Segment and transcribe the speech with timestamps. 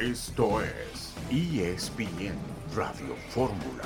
[0.00, 2.34] Esto es ESPN
[2.74, 3.84] Radio Fórmula.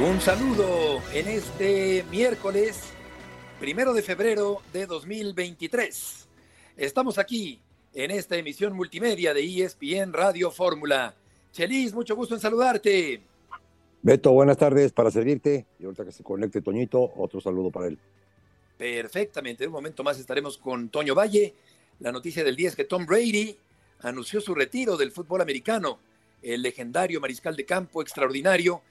[0.00, 2.94] Un saludo en este miércoles
[3.60, 6.26] primero de febrero de 2023.
[6.78, 7.60] Estamos aquí
[7.92, 11.14] en esta emisión multimedia de ESPN Radio Fórmula.
[11.52, 13.20] Chelis, mucho gusto en saludarte.
[14.00, 15.66] Beto, buenas tardes para servirte.
[15.78, 17.98] Y ahorita que se conecte Toñito, otro saludo para él.
[18.78, 19.64] Perfectamente.
[19.64, 21.54] En un momento más estaremos con Toño Valle.
[21.98, 23.56] La noticia del día es que Tom Brady
[24.00, 25.98] anunció su retiro del fútbol americano.
[26.42, 28.82] El legendario mariscal de campo extraordinario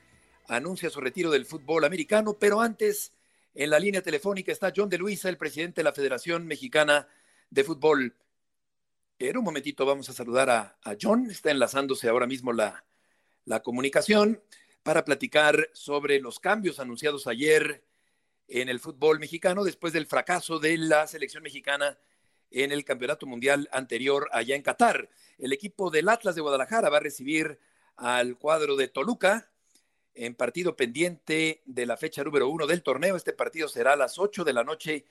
[0.48, 3.12] anuncia su retiro del fútbol americano, pero antes
[3.54, 7.08] en la línea telefónica está John de Luisa, el presidente de la Federación Mexicana
[7.52, 8.16] de Fútbol.
[9.20, 12.86] En un momentito vamos a saludar a, John, está enlazándose ahora mismo la,
[13.46, 14.42] la comunicación
[14.82, 17.84] para platicar sobre los cambios anunciados ayer
[18.48, 21.98] en el fútbol mexicano después del fracaso de la selección mexicana
[22.56, 25.10] en el Campeonato Mundial anterior allá en Qatar.
[25.38, 27.60] El equipo del Atlas de Guadalajara va a recibir
[27.98, 29.52] al cuadro de Toluca
[30.14, 33.18] en partido pendiente de la fecha número uno del torneo.
[33.18, 35.04] Este partido será a las ocho de la noche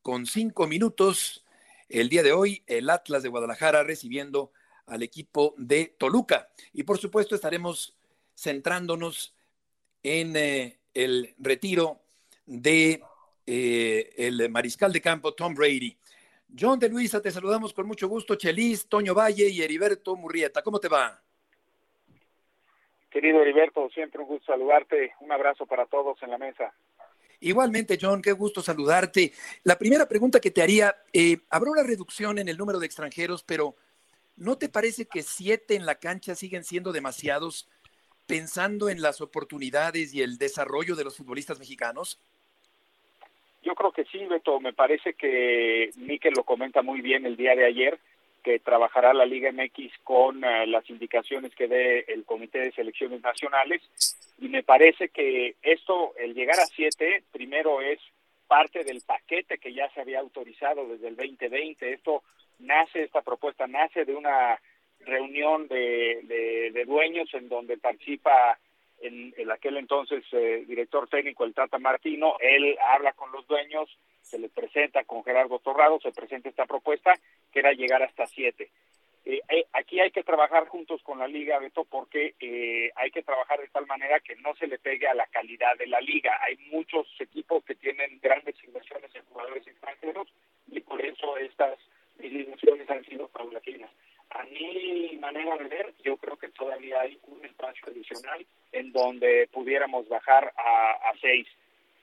[0.00, 1.44] con cinco minutos.
[1.90, 4.52] El día de hoy, el Atlas de Guadalajara recibiendo
[4.86, 6.48] al equipo de Toluca.
[6.72, 7.94] Y por supuesto estaremos
[8.34, 9.34] centrándonos
[10.02, 12.00] en eh, el retiro
[12.46, 13.02] de
[13.46, 15.98] eh, el mariscal de campo Tom Brady.
[16.58, 18.34] John de Luisa, te saludamos con mucho gusto.
[18.34, 20.62] Chelis, Toño Valle y Heriberto Murrieta.
[20.62, 21.20] ¿Cómo te va?
[23.10, 25.14] Querido Heriberto, siempre un gusto saludarte.
[25.20, 26.72] Un abrazo para todos en la mesa.
[27.40, 29.32] Igualmente, John, qué gusto saludarte.
[29.64, 33.42] La primera pregunta que te haría, eh, habrá una reducción en el número de extranjeros,
[33.42, 33.76] pero
[34.36, 37.68] ¿no te parece que siete en la cancha siguen siendo demasiados
[38.26, 42.18] pensando en las oportunidades y el desarrollo de los futbolistas mexicanos?
[43.66, 44.60] Yo creo que sí, Beto.
[44.60, 47.98] Me parece que Miquel lo comenta muy bien el día de ayer,
[48.44, 53.22] que trabajará la Liga MX con eh, las indicaciones que dé el Comité de Selecciones
[53.22, 53.82] Nacionales.
[54.38, 57.98] Y me parece que esto, el llegar a siete, primero es
[58.46, 61.92] parte del paquete que ya se había autorizado desde el 2020.
[61.92, 62.22] Esto
[62.60, 64.60] nace, esta propuesta nace de una
[65.00, 68.60] reunión de, de dueños en donde participa
[69.00, 73.88] en, aquel entonces eh, director técnico, el Tata Martino, él habla con los dueños,
[74.22, 77.14] se le presenta con Gerardo Torrado, se presenta esta propuesta
[77.52, 78.70] que era llegar hasta siete.
[79.24, 82.34] Eh, eh, aquí hay que trabajar juntos con la liga, Beto, porque
[82.94, 85.86] hay que trabajar de tal manera que no se le pegue a la calidad de
[85.86, 86.38] la liga.
[86.42, 90.28] Hay muchos equipos que tienen grandes inversiones en jugadores extranjeros
[90.68, 91.78] y por eso estas
[92.18, 93.90] disminuciones han sido paulatinas.
[94.30, 99.48] A mi manera de ver, yo creo que todavía hay un espacio adicional en donde
[99.52, 101.46] pudiéramos bajar a, seis.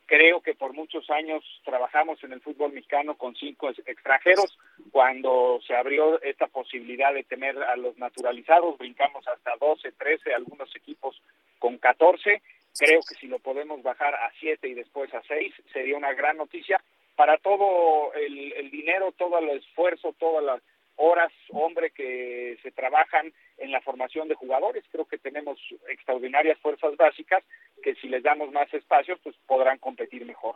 [0.05, 4.57] Creo que por muchos años trabajamos en el fútbol mexicano con cinco extranjeros.
[4.91, 10.75] Cuando se abrió esta posibilidad de tener a los naturalizados, brincamos hasta 12, 13, algunos
[10.75, 11.21] equipos
[11.59, 12.41] con 14.
[12.77, 16.37] Creo que si lo podemos bajar a siete y después a seis, sería una gran
[16.37, 16.81] noticia
[17.15, 20.61] para todo el, el dinero, todo el esfuerzo, todas las
[20.95, 24.83] horas, hombre, que se trabajan en la formación de jugadores.
[24.91, 25.59] Creo que tenemos
[25.89, 27.43] extraordinarias fuerzas básicas
[27.81, 30.55] que si les damos más espacio, pues podrán competir mejor.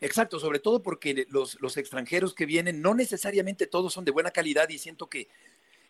[0.00, 4.30] Exacto, sobre todo porque los, los extranjeros que vienen no necesariamente todos son de buena
[4.30, 5.28] calidad y siento que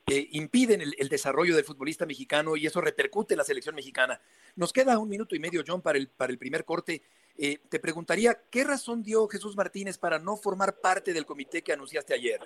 [0.06, 4.20] impiden el, desarrollo del futbolista mexicano y eso repercute en la selección mexicana.
[4.56, 7.02] Nos queda un minuto y medio, John, para el, para el primer corte.
[7.36, 11.72] Eh, te preguntaría, ¿qué razón dio Jesús Martínez para no formar parte del comité que
[11.72, 12.40] anunciaste ayer?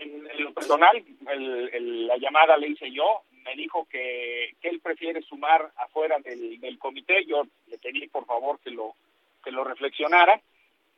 [0.00, 6.18] En, lo personal, la llamada le hice yo, me dijo que, él prefiere sumar afuera
[6.20, 8.94] del, comité, yo le pedí por favor que lo,
[9.42, 10.40] que lo reflexionara.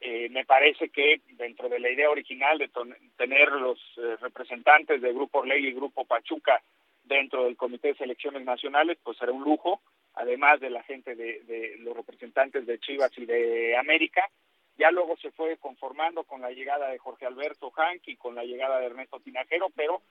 [0.00, 2.68] Eh, me parece que dentro de la idea original de
[3.16, 6.60] tener los eh, representantes de Grupo Orlegui y Grupo Pachuca
[7.04, 9.80] dentro del Comité de Selecciones Nacionales, pues será un lujo,
[10.14, 14.28] además de la gente de, de los representantes de Chivas y de América,
[14.78, 18.44] ya luego se fue conformando con la llegada de Jorge Alberto Hank y con la
[18.44, 20.02] llegada de Ernesto Tinajero, pero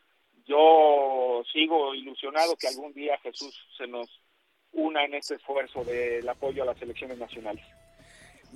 [0.45, 4.07] yo sigo ilusionado que algún día Jesús se nos
[4.73, 7.63] una en este esfuerzo del apoyo a las elecciones nacionales.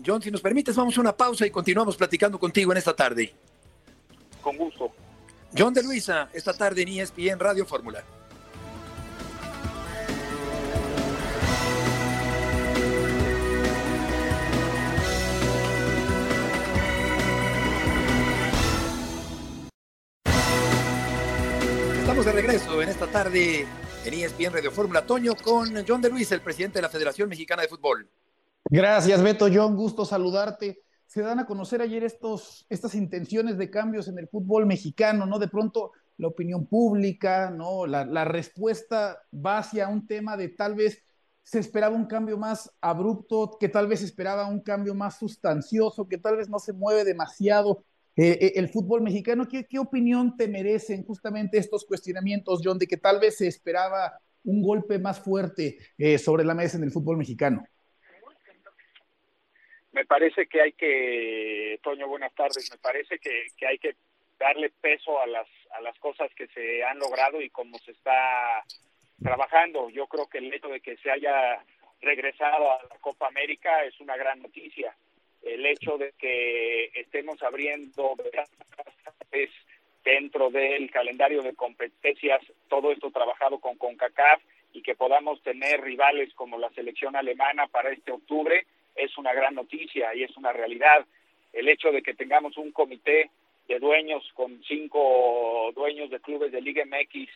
[0.05, 3.33] John, si nos permites, vamos a una pausa y continuamos platicando contigo en esta tarde.
[4.41, 4.91] Con gusto.
[5.57, 8.03] John de Luisa, esta tarde en ESPN Radio Fórmula.
[22.47, 23.65] En esta tarde
[24.05, 27.63] en ESPN Radio Fórmula Toño con John de Luis, el presidente de la Federación Mexicana
[27.63, 28.07] de Fútbol.
[28.65, 29.47] Gracias, Beto.
[29.51, 30.83] John, gusto saludarte.
[31.07, 35.39] se dan a conocer ayer estos, estas intenciones de cambios en el fútbol mexicano, ¿no?
[35.39, 37.87] De pronto la opinión pública, ¿no?
[37.87, 41.01] La, la respuesta va hacia un tema de tal vez
[41.41, 46.19] se esperaba un cambio más abrupto, que tal vez esperaba un cambio más sustancioso, que
[46.19, 47.83] tal vez no se mueve demasiado
[48.17, 49.47] eh, eh, el fútbol mexicano.
[49.47, 54.19] ¿Qué, ¿Qué, opinión te merecen justamente estos cuestionamientos, John, de que tal vez se esperaba
[54.45, 57.65] un golpe más fuerte eh, sobre la mesa en el fútbol mexicano?
[59.91, 63.95] Me parece que hay que, Toño, buenas tardes, me parece que, que hay que
[64.39, 68.63] darle peso a las, a las cosas que se han logrado y cómo se está
[69.21, 69.89] trabajando.
[69.89, 71.63] Yo creo que el hecho de que se haya
[72.01, 74.95] regresado a la Copa América es una gran noticia.
[75.45, 78.15] El hecho de que estemos abriendo
[80.03, 84.41] dentro del calendario de competencias, todo esto trabajado con CONCACAF
[84.73, 88.65] y que podamos tener rivales como la selección alemana para este octubre,
[88.95, 91.05] es una gran noticia y es una realidad.
[91.53, 93.29] El hecho de que tengamos un comité
[93.67, 97.29] de dueños con cinco dueños de clubes de Liga MX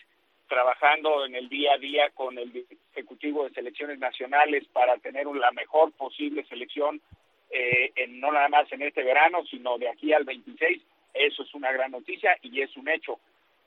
[0.48, 5.52] trabajando en el día a día con el Ejecutivo de Selecciones Nacionales para tener la
[5.52, 7.00] mejor posible selección,
[7.50, 10.82] eh, en, no nada más en este verano, sino de aquí al 26.
[11.14, 13.20] Eso es una gran noticia y es un hecho.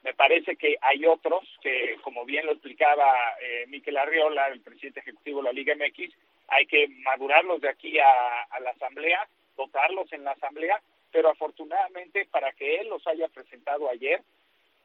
[0.03, 5.01] Me parece que hay otros que, como bien lo explicaba eh, Miquel Arriola, el presidente
[5.01, 6.13] ejecutivo de la Liga MX,
[6.49, 10.81] hay que madurarlos de aquí a, a la Asamblea, dotarlos en la Asamblea,
[11.13, 14.23] pero afortunadamente para que él los haya presentado ayer,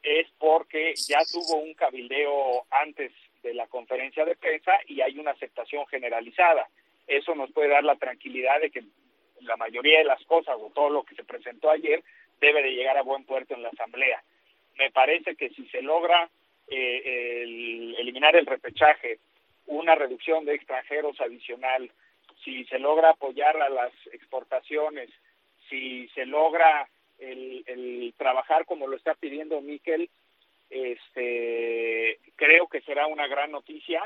[0.04, 3.12] es porque ya tuvo un cabildeo antes
[3.44, 6.70] de la conferencia de prensa y hay una aceptación generalizada.
[7.08, 8.84] Eso nos puede dar la tranquilidad de que
[9.42, 12.04] la mayoría de las cosas o todo lo que se presentó ayer
[12.40, 14.22] debe de llegar a buen puerto en la Asamblea.
[14.78, 16.30] Me parece que si se logra
[16.68, 17.44] eh,
[17.98, 19.20] eliminar el repechaje,
[19.66, 21.90] una reducción de extranjeros adicional,
[22.44, 25.10] si se logra apoyar a las exportaciones,
[25.70, 26.88] si se logra
[27.20, 30.10] el, trabajar como lo está pidiendo Miquel,
[30.70, 34.04] este, creo que será una gran noticia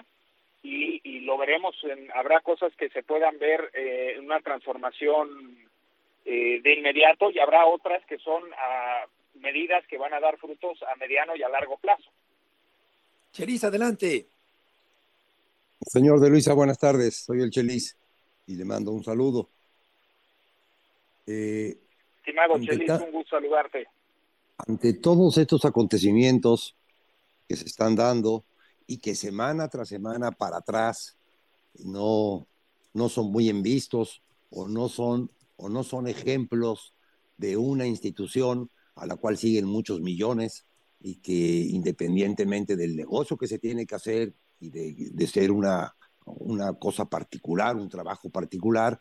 [0.63, 1.75] y, lo veremos.
[2.13, 5.57] habrá cosas que se puedan ver eh, en una transformación
[6.25, 9.05] eh, de inmediato y habrá otras que son a
[9.35, 12.09] medidas que van a dar frutos a mediano y a largo plazo.
[13.31, 14.27] Chelis, adelante.
[15.81, 17.23] Señor de Luisa, buenas tardes.
[17.25, 17.97] Soy el Chelis
[18.45, 19.49] y le mando un saludo.
[21.25, 21.75] Eh,
[22.17, 23.87] Estimado Chelis, un gusto saludarte.
[24.67, 26.75] Ante todos estos acontecimientos
[27.47, 28.43] que se están dando
[28.91, 31.17] y que semana tras semana para atrás
[31.75, 32.45] no,
[32.93, 36.93] no son muy en vistos o no son, o no son ejemplos
[37.37, 40.65] de una institución a la cual siguen muchos millones
[40.99, 45.95] y que independientemente del negocio que se tiene que hacer y de, de ser una,
[46.25, 48.99] una cosa particular, un trabajo particular,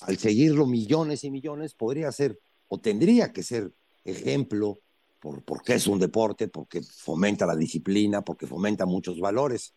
[0.00, 4.80] al seguirlo millones y millones, podría ser o tendría que ser ejemplo
[5.26, 9.74] por, porque es un deporte, porque fomenta la disciplina, porque fomenta muchos valores.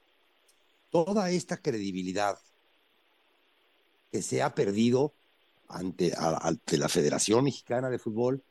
[0.92, 2.38] Toda esta credibilidad
[4.12, 5.16] que se ha perdido
[5.68, 6.12] ante,
[6.78, 8.44] la Federación Mexicana de Fútbol,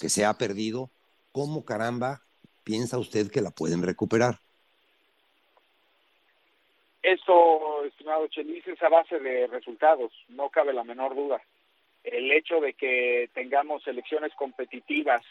[0.00, 0.90] que se ha perdido,
[1.30, 2.22] ¿cómo caramba
[2.64, 4.40] piensa usted que la pueden recuperar?
[7.00, 11.40] Esto, estimado Chelis, es a base de resultados, no cabe la menor duda.
[12.02, 15.22] El hecho de que tengamos elecciones competitivas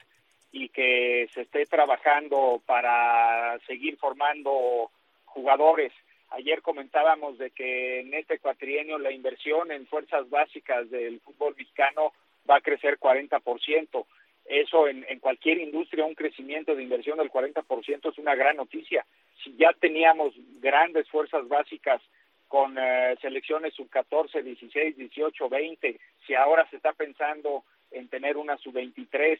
[0.54, 4.92] y que se esté trabajando para seguir formando
[5.26, 5.92] jugadores.
[6.30, 12.14] Ayer comentábamos de que en este cuatrienio la inversión en fuerzas básicas del fútbol mexicano
[12.50, 14.06] va a crecer 40%.
[14.46, 19.06] Eso en, cualquier industria, un crecimiento de inversión del 40% es una gran noticia
[19.44, 22.02] si ya teníamos grandes fuerzas básicas
[22.48, 28.58] con eh, selecciones sub-14, 16, 18, 20, si ahora se está pensando en tener una
[28.58, 29.40] sub-23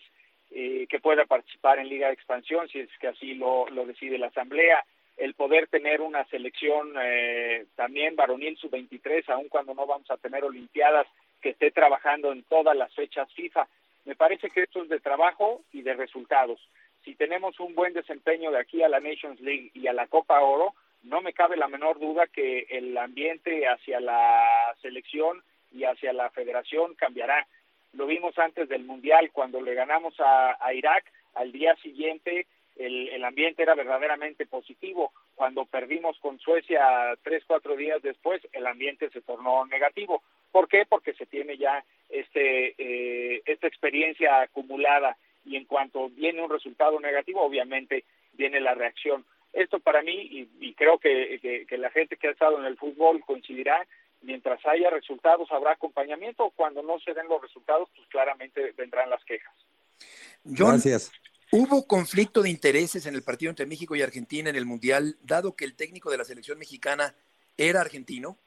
[0.54, 4.18] eh, que pueda participar en Liga de Expansión, si es que así lo, lo decide
[4.18, 4.84] la Asamblea,
[5.18, 10.44] el poder tener una selección eh, también varonil sub-23, aun cuando no vamos a tener
[10.44, 11.08] Olimpiadas,
[11.42, 13.68] que esté trabajando en todas las fechas FIFA.
[14.06, 16.60] Me parece que esto es de trabajo y de resultados
[17.04, 20.40] si tenemos un buen desempeño de aquí a la Nations League y a la Copa
[20.40, 24.42] Oro, no me cabe la menor duda que el ambiente hacia la
[24.82, 27.46] selección y hacia la federación cambiará.
[27.94, 33.24] Lo vimos antes del Mundial, cuando le ganamos a, Irak, al día siguiente el, el,
[33.24, 35.12] ambiente era verdaderamente positivo.
[35.36, 40.24] Cuando perdimos con Suecia tres, cuatro días después, el ambiente se tornó negativo.
[40.52, 40.86] ¿Por qué?
[40.88, 47.00] Porque se tiene ya este, eh, esta experiencia acumulada y en cuanto viene un resultado
[47.00, 49.26] negativo, obviamente viene la reacción.
[49.52, 53.86] Esto para mí, y, creo que, la gente que ha estado en el fútbol coincidirá,
[54.24, 59.24] mientras haya resultados habrá acompañamiento, cuando no se den los resultados, pues claramente vendrán las
[59.26, 59.54] quejas.
[60.44, 61.12] Gracias.
[61.52, 65.56] ¿Hubo conflicto de intereses en el partido entre México y Argentina en el Mundial, dado
[65.56, 67.14] que el técnico de la selección mexicana
[67.58, 68.38] era argentino?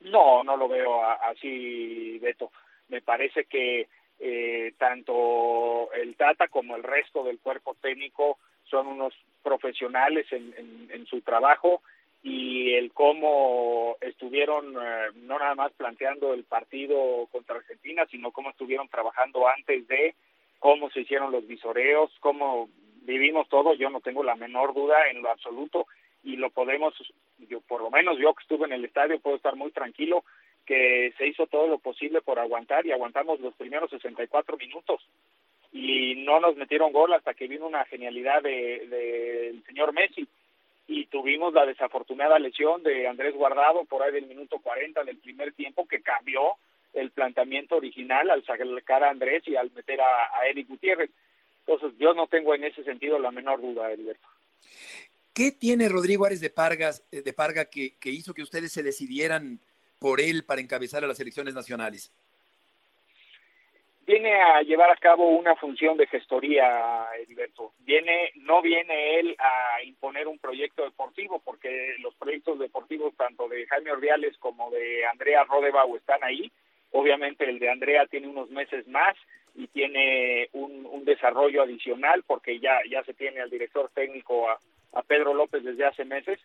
[0.00, 2.52] No, no lo veo así, Beto.
[2.88, 3.88] Me parece que
[4.18, 11.22] eh, tanto el Tata como el resto del cuerpo técnico son unos profesionales en, su
[11.22, 11.82] trabajo
[12.22, 18.50] y el cómo estuvieron eh, no nada más planteando el partido contra Argentina, sino cómo
[18.50, 20.14] estuvieron trabajando antes de,
[20.58, 22.68] cómo se hicieron los visoreos, cómo
[23.02, 25.86] vivimos todo, yo no tengo la menor duda en lo absoluto
[26.22, 26.94] y lo podemos,
[27.38, 30.24] yo por lo menos yo que estuve en el estadio puedo estar muy tranquilo
[30.66, 35.02] que se hizo todo lo posible por aguantar y aguantamos los primeros 64 minutos.
[35.72, 40.28] Y no nos metieron gol hasta que vino una genialidad del de, señor Messi
[40.92, 45.52] y tuvimos la desafortunada lesión de Andrés Guardado por ahí del minuto 40 del primer
[45.52, 46.56] tiempo que cambió
[46.92, 51.10] el planteamiento original al sacar a Andrés y al meter a, a Eric Gutiérrez.
[51.64, 54.26] Entonces yo no tengo en ese sentido la menor duda, Heriberto.
[55.32, 59.60] ¿Qué tiene Rodrigo Árez de, Pargas, eh, de Parga que, hizo que ustedes se decidieran
[60.00, 62.10] por él para encabezar a las elecciones nacionales?
[64.10, 67.74] Viene a llevar a cabo una función de gestoría, Heriberto.
[67.78, 73.68] Viene, no viene él a imponer un proyecto deportivo, porque los proyectos deportivos, tanto de
[73.68, 76.50] Jaime Ordiales como de Andrea Rodebau, están ahí.
[76.90, 79.16] Obviamente el de Andrea tiene unos meses más
[79.54, 85.34] y tiene un, desarrollo adicional, porque ya, ya se tiene al director técnico a Pedro
[85.34, 86.40] López desde hace meses,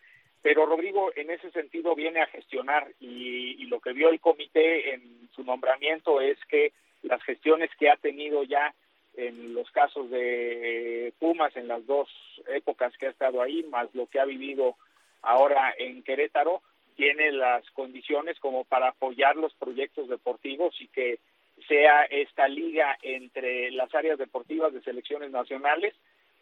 [0.45, 5.27] pero Rodrigo en ese sentido viene a gestionar y, lo que vio el comité en
[5.35, 6.71] su nombramiento es que
[7.05, 8.73] las gestiones que ha tenido ya
[9.17, 12.09] en los casos de Pumas en las dos
[12.47, 14.75] épocas que ha estado ahí, más lo que ha vivido
[15.21, 16.61] ahora en Querétaro,
[16.95, 21.19] tiene las condiciones como para apoyar los proyectos deportivos y que
[21.67, 25.93] sea esta liga entre las áreas deportivas de selecciones nacionales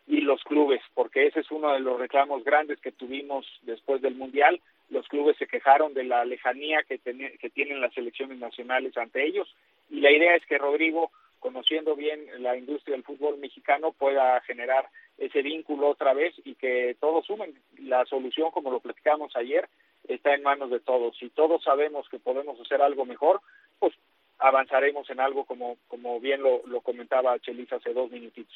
[0.06, 4.16] y los clubes, porque ese es uno de los reclamos grandes que tuvimos después del
[4.16, 4.60] Mundial.
[4.90, 9.48] Los clubes se quejaron de la lejanía que, que tienen las selecciones nacionales ante ellos
[9.90, 14.88] y la idea es que Rodrigo, conociendo bien la industria del fútbol mexicano, pueda generar
[15.18, 17.54] ese vínculo otra vez y que todos sumen.
[17.80, 19.68] La solución, como lo platicamos ayer,
[20.08, 21.18] está en manos de todos.
[21.18, 23.42] Si todos sabemos que podemos hacer algo mejor,
[23.80, 23.94] pues
[24.40, 28.56] avanzaremos en algo como, como bien lo, lo comentaba Chelis hace dos minutitos.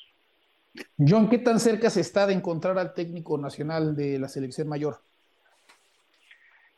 [0.98, 4.98] John, ¿qué tan cerca se está de encontrar al técnico nacional de la selección mayor?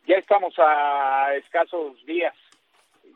[0.07, 2.33] Ya estamos a escasos días.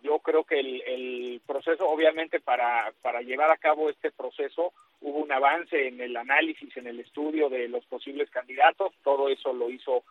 [0.04, 5.32] Yo creo que el, proceso, obviamente, para, para llevar a cabo este proceso, hubo un
[5.32, 8.94] avance en el análisis, en el estudio de los posibles candidatos.
[9.04, 10.04] Todo eso lo hizo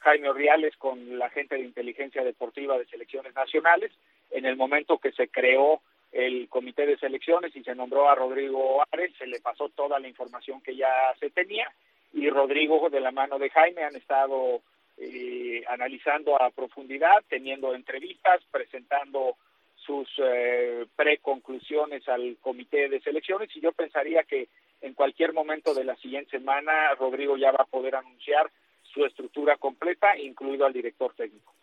[0.00, 3.92] Jaime Orriales con la gente de inteligencia deportiva de selecciones nacionales.
[4.30, 5.80] En el momento que se creó
[6.12, 10.08] el comité de selecciones y se nombró a Rodrigo Árez, se le pasó toda la
[10.08, 11.70] información que ya se tenía
[12.14, 14.60] y Rodrigo de la mano de Jaime han estado
[14.96, 19.36] eh, analizando a profundidad, teniendo entrevistas, presentando
[19.74, 24.48] sus eh, preconclusiones al comité de selecciones y yo pensaría que
[24.80, 28.50] en cualquier momento de la siguiente semana Rodrigo ya va a poder anunciar
[28.82, 31.54] su estructura completa, incluido al director técnico.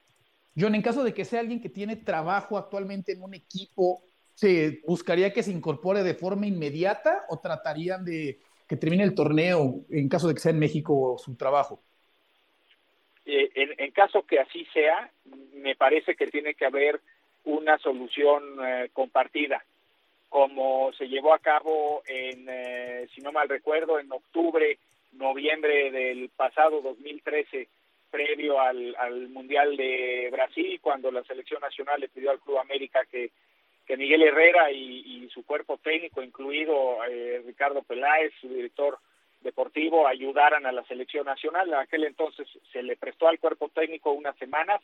[0.56, 4.04] John, en caso de que sea alguien que tiene trabajo actualmente en un equipo
[4.42, 9.86] ¿Se buscaría que se incorpore de forma inmediata o tratarían de que termine el torneo
[9.92, 11.84] en caso de que sea en México su trabajo?
[13.26, 15.10] Eh, en, caso que así sea,
[15.54, 17.00] me parece que tiene que haber
[17.44, 19.64] una solución eh, compartida,
[20.30, 24.78] como se llevó a cabo en, eh, si no mal recuerdo, en octubre,
[25.14, 27.68] noviembre del pasado 2013,
[28.10, 33.06] previo al, al Mundial de Brasil, cuando la selección nacional le pidió al Club América
[33.06, 33.32] que
[33.98, 38.98] Miguel Herrera y, su cuerpo técnico, incluido eh, Ricardo Peláez, su director
[39.42, 41.68] deportivo, ayudaran a la selección nacional.
[41.70, 44.82] En aquel entonces se le prestó al cuerpo técnico unas semanas,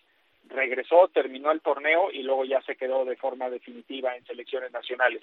[0.47, 5.21] regresó, terminó el torneo y luego ya se quedó de forma definitiva en selecciones nacionales.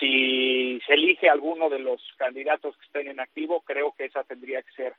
[0.00, 4.62] Si se elige alguno de los candidatos que estén en activo, creo que esa tendría
[4.62, 4.94] que ser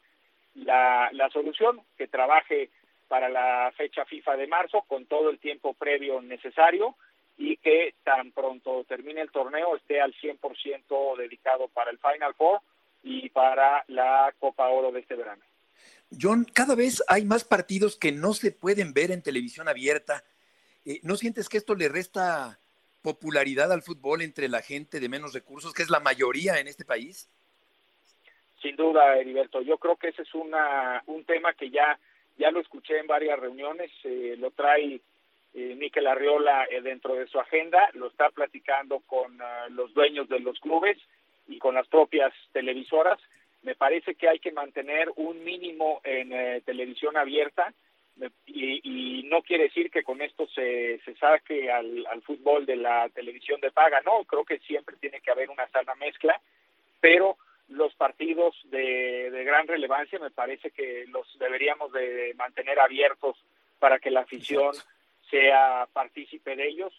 [0.56, 2.70] la, la solución, que trabaje
[3.08, 6.96] para la fecha FIFA de marzo con todo el tiempo previo necesario
[7.38, 12.60] y que tan pronto termine el torneo esté al 100% dedicado para el Final Four
[13.04, 15.44] y para la Copa Oro de este verano.
[16.20, 20.24] John, cada vez hay más partidos que no se pueden ver en televisión abierta.
[20.86, 22.60] Eh, ¿No sientes que esto le resta
[23.02, 26.86] popularidad al fútbol entre la gente de menos recursos, que es la mayoría en este
[26.86, 27.30] país?
[28.62, 29.62] Sin duda, Heriberto.
[29.62, 32.00] Yo creo que ese es una, un tema que ya
[32.38, 35.02] ya lo escuché en varias reuniones, eh, lo trae
[35.54, 40.30] eh, Miquel Arriola eh, dentro de su agenda, lo está platicando con ah, los dueños
[40.30, 40.98] de los clubes
[41.48, 43.20] y con las propias televisoras.
[43.64, 47.74] Me parece que hay que mantener un mínimo en eh, televisión abierta
[48.46, 53.10] y, no quiere decir que con esto se, se saque al, al fútbol de la
[53.10, 56.40] televisión de paga, no, creo que siempre tiene que haber una sana mezcla,
[57.02, 57.38] pero
[57.68, 63.38] los partidos de, de, gran relevancia me parece que los deberíamos de mantener abiertos
[63.80, 64.74] para que la afición
[65.30, 66.94] sea partícipe de ellos.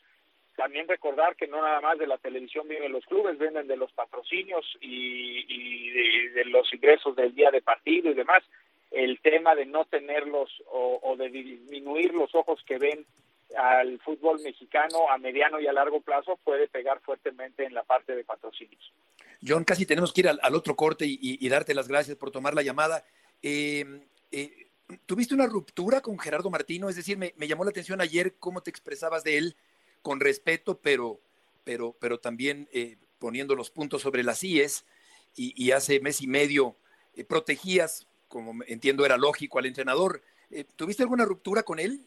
[0.59, 3.93] También recordar que no nada más de la televisión viven los clubes, venden de los
[3.93, 8.43] patrocinios y, y de, los ingresos del día de partido y demás.
[8.91, 13.07] El tema de no tenerlos o, o de disminuir los ojos que ven
[13.57, 18.17] al fútbol mexicano a mediano y a largo plazo puede pegar fuertemente en la parte
[18.17, 18.93] de patrocinios.
[19.47, 22.62] John, casi tenemos que ir al, otro corte y, darte las gracias por tomar la
[22.62, 23.05] llamada.
[23.43, 23.85] Eh,
[24.33, 24.71] eh,
[25.07, 26.88] ¿Tuviste una ruptura con Gerardo Martino?
[26.88, 29.57] Es decir, me, me, llamó la atención ayer cómo te expresabas de él
[30.02, 31.21] con respeto, pero,
[31.64, 34.85] pero, pero también eh, poniendo los puntos sobre las IES
[35.37, 36.76] y, y hace mes y medio
[37.14, 40.23] eh, protegías, como entiendo era lógico, al entrenador.
[40.50, 42.00] Eh, ¿Tuviste alguna ruptura con él?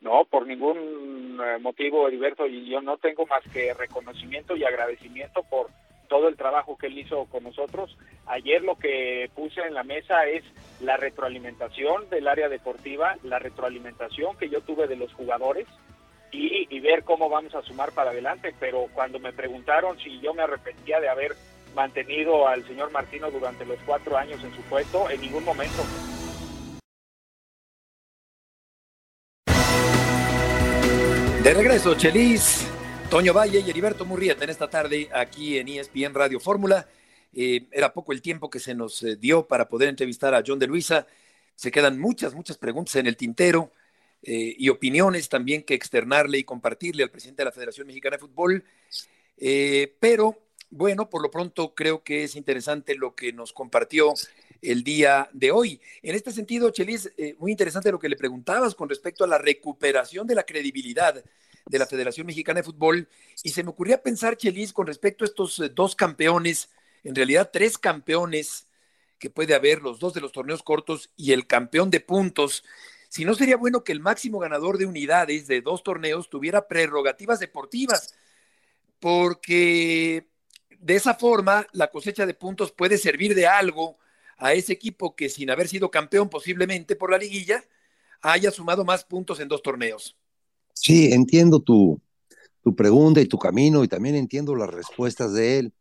[0.00, 5.42] No, por ningún eh, motivo, Heriberto, y yo no tengo más que reconocimiento y agradecimiento
[5.42, 5.68] por
[6.08, 7.98] todo el trabajo que él hizo con nosotros.
[8.26, 10.44] Ayer lo que puse en la mesa es
[10.80, 15.66] la retroalimentación del área deportiva, la retroalimentación que yo tuve de los jugadores
[16.30, 18.54] y, ver cómo vamos a sumar para adelante.
[18.58, 21.34] Pero cuando me preguntaron si yo me arrepentía de haber
[21.74, 25.82] mantenido al señor Martino durante los cuatro años en su puesto, en ningún momento.
[31.42, 32.68] De regreso, Chelis,
[33.10, 36.86] Toño Valle y Heriberto Murrieta en esta tarde aquí en ESPN Radio Fórmula.
[37.32, 40.58] Eh, era poco el tiempo que se nos eh, dio para poder entrevistar a John
[40.58, 41.06] de Luisa.
[41.54, 43.72] Se quedan muchas, muchas preguntas en el tintero
[44.22, 48.20] eh, y opiniones también que externarle y compartirle al presidente de la Federación Mexicana de
[48.20, 48.64] Fútbol.
[49.36, 50.36] Eh, pero
[50.70, 54.12] bueno, por lo pronto creo que es interesante lo que nos compartió
[54.60, 55.80] el día de hoy.
[56.02, 59.38] En este sentido, Chelis, eh, muy interesante lo que le preguntabas con respecto a la
[59.38, 61.22] recuperación de la credibilidad
[61.66, 63.08] de la Federación Mexicana de Fútbol.
[63.44, 66.70] Y se me ocurría pensar, Chelis, con respecto a estos dos campeones,
[67.04, 68.66] en realidad tres campeones
[69.18, 72.64] que puede haber, los dos de los torneos cortos y el campeón de puntos.
[73.08, 77.40] Si no sería bueno que el máximo ganador de unidades de dos torneos tuviera prerrogativas
[77.40, 78.14] deportivas,
[79.00, 80.28] porque
[80.78, 83.96] de esa forma la cosecha de puntos puede servir de algo
[84.36, 87.64] a ese equipo que sin haber sido campeón posiblemente por la liguilla,
[88.20, 90.16] haya sumado más puntos en dos torneos.
[90.74, 92.00] Sí, entiendo tu,
[92.62, 95.74] tu pregunta y tu camino y también entiendo las respuestas de él.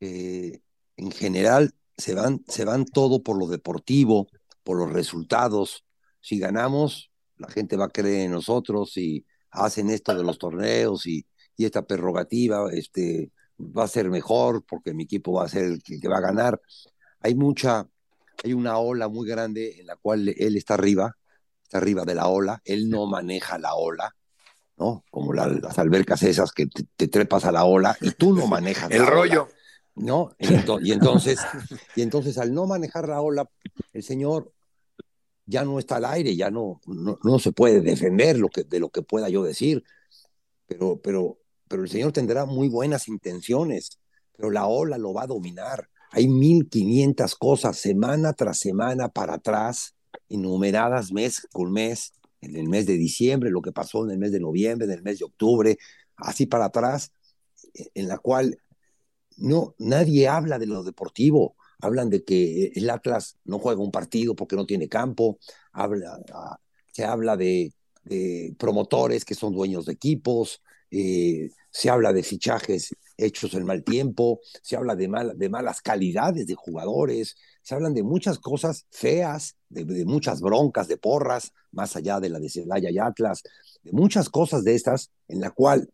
[0.00, 4.28] En general se van, se van todo por lo deportivo,
[4.64, 5.84] por los resultados.
[6.22, 11.06] Si ganamos, la gente va a creer en nosotros y hacen esto de los torneos
[11.06, 15.64] y, y esta prerrogativa este, va a ser mejor porque mi equipo va a ser
[15.64, 16.60] el que, va a ganar.
[17.20, 17.86] Hay mucha,
[18.42, 21.16] hay una ola muy grande en la cual él está arriba,
[21.62, 24.14] está arriba de la ola, él no maneja la ola,
[24.76, 25.04] ¿no?
[25.10, 28.46] Como la, las albercas esas que te, te, trepas a la ola y tú no
[28.46, 29.42] manejas el la rollo.
[29.44, 29.52] Ola,
[29.94, 30.34] ¿no?
[30.38, 31.40] Y, ento y, entonces,
[31.96, 33.48] y entonces al no manejar la ola,
[33.92, 34.52] el señor
[35.46, 38.90] ya no está al aire, ya no, no, se puede defender lo que, de lo
[38.90, 39.82] que pueda yo decir,
[40.66, 43.98] pero, pero, pero el señor tendrá muy buenas intenciones,
[44.36, 45.88] pero la ola lo va a dominar.
[46.10, 49.94] Hay 1500 cosas semana tras semana para atrás,
[50.28, 54.32] enumeradas mes con mes, en el mes de diciembre, lo que pasó en el mes
[54.32, 55.78] de noviembre, en el mes de octubre,
[56.16, 57.12] así para atrás,
[57.94, 58.58] en la cual
[59.36, 64.34] no nadie habla de lo deportivo, hablan de que el Atlas no juega un partido
[64.34, 65.38] porque no tiene campo,
[65.72, 66.18] habla,
[66.92, 67.72] se habla de,
[68.58, 74.40] promotores que son dueños de equipos, eh, se habla de fichajes hechos en mal tiempo,
[74.62, 79.84] se habla de, de malas calidades de jugadores, se hablan de muchas cosas feas, de,
[79.84, 83.42] de, muchas broncas, de porras, más allá de la de Celaya y Atlas,
[83.82, 85.88] de muchas cosas de estas en la cual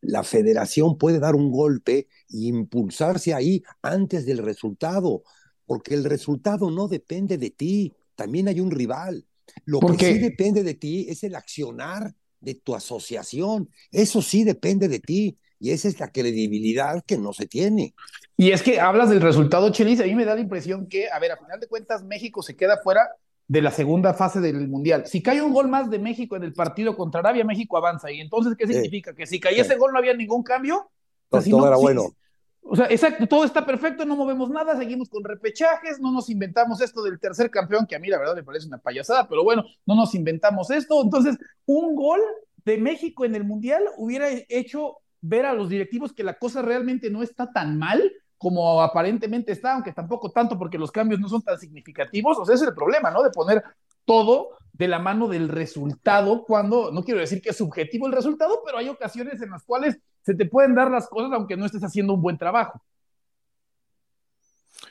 [0.00, 5.22] la federación puede dar un golpe e impulsarse ahí antes del resultado,
[5.66, 9.26] porque el resultado no depende de ti, también hay un rival.
[9.64, 13.68] Lo que sí depende de ti es el accionar de tu asociación.
[13.90, 15.38] Eso sí depende de ti.
[15.62, 17.94] Y esa es la credibilidad que no se tiene.
[18.38, 21.18] Y es que hablas del resultado, Chelis, a mí me da la impresión que, a
[21.18, 23.02] ver, a final de cuentas, México se queda fuera
[23.50, 25.08] de la segunda fase del Mundial.
[25.08, 28.08] Si cae un gol más de México en el partido contra Arabia, México avanza.
[28.08, 29.12] ¿Y entonces qué significa?
[29.12, 30.88] Que si caía ese gol no había ningún cambio.
[31.28, 32.14] Todo, si no, era si, bueno.
[32.62, 36.80] O sea, exacto, todo está perfecto, no movemos nada, seguimos con repechajes, no nos inventamos
[36.80, 39.64] esto del tercer campeón, que a mí la verdad me parece una payasada, pero bueno,
[39.84, 41.02] no nos inventamos esto.
[41.02, 41.36] Entonces,
[41.66, 42.20] un gol
[42.64, 47.10] de México en el Mundial hubiera hecho ver a los directivos que la cosa realmente
[47.10, 51.42] no está tan mal como aparentemente está, aunque tampoco tanto porque los cambios no son
[51.42, 52.38] tan significativos.
[52.38, 53.22] O sea, ese es el problema, ¿no?
[53.22, 53.62] De poner
[54.06, 58.62] todo de la mano del resultado, cuando no quiero decir que es subjetivo el resultado,
[58.64, 61.84] pero hay ocasiones en las cuales se te pueden dar las cosas aunque no estés
[61.84, 62.82] haciendo un buen trabajo.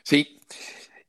[0.04, 0.40] Sí,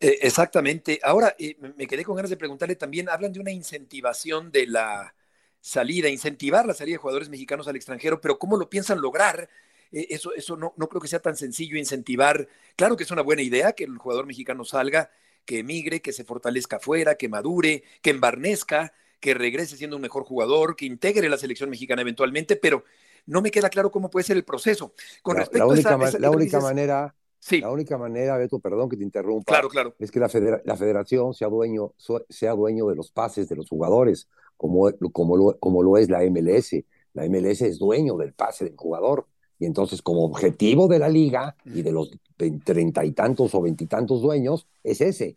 [0.01, 0.99] eh, exactamente.
[1.03, 5.15] Ahora, eh, me quedé con ganas de preguntarle también, hablan de una incentivación de la
[5.61, 9.51] salida, incentivar la salida de jugadores mexicanos al extranjero, pero ¿cómo lo piensan lograr?
[9.93, 12.49] Eh, eso eso no, no creo que sea tan sencillo incentivar.
[12.77, 15.11] Claro que es una buena idea que el jugador mexicano salga,
[15.45, 20.25] que emigre, que se fortalezca afuera, que madure, que embarnezca, que regrese siendo un mejor
[20.25, 22.85] jugador, que integre la selección mexicana eventualmente, pero
[23.27, 24.95] no me queda claro cómo puede ser el proceso.
[25.23, 27.61] Con la, respecto única, a esa, la única manera, sí.
[27.61, 29.95] la única manera, Beto, perdón que te interrumpa, claro, claro.
[29.99, 31.93] es que la, federa la federación sea dueño,
[32.29, 36.21] sea dueño de los pases de los jugadores, como, como, lo, como lo es la
[36.23, 36.85] MLS.
[37.13, 39.27] La MLS es dueño del pase del jugador.
[39.61, 42.11] Y entonces, como objetivo de la liga y de los
[42.65, 45.37] treinta y tantos o veintitantos dueños, es ese.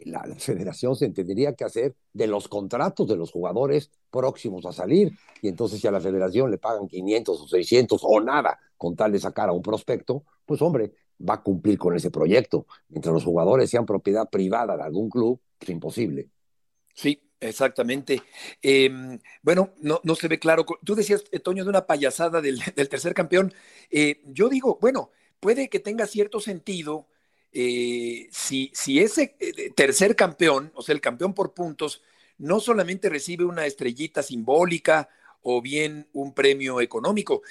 [0.00, 4.72] La, la, federación se tendría que hacer de los contratos de los jugadores próximos a
[4.72, 5.12] salir.
[5.42, 9.12] Y entonces, si a la federación le pagan 500 o 600 o nada con tal
[9.12, 12.66] de sacar a un prospecto, pues hombre, va a cumplir con ese proyecto.
[12.88, 16.30] Mientras los jugadores sean propiedad privada de algún club, es imposible.
[16.94, 18.22] Sí, Exactamente.
[18.62, 20.64] Eh, bueno, no, no, se ve claro.
[20.84, 23.52] Tú decías, Toño, de una payasada del, del tercer campeón.
[23.90, 27.08] Eh, yo digo, bueno, puede que tenga cierto sentido
[27.52, 29.36] eh, si, si, ese
[29.74, 32.02] tercer campeón, o sea, el campeón por puntos,
[32.38, 35.08] no solamente recibe una estrellita simbólica
[35.42, 37.42] o bien un premio económico,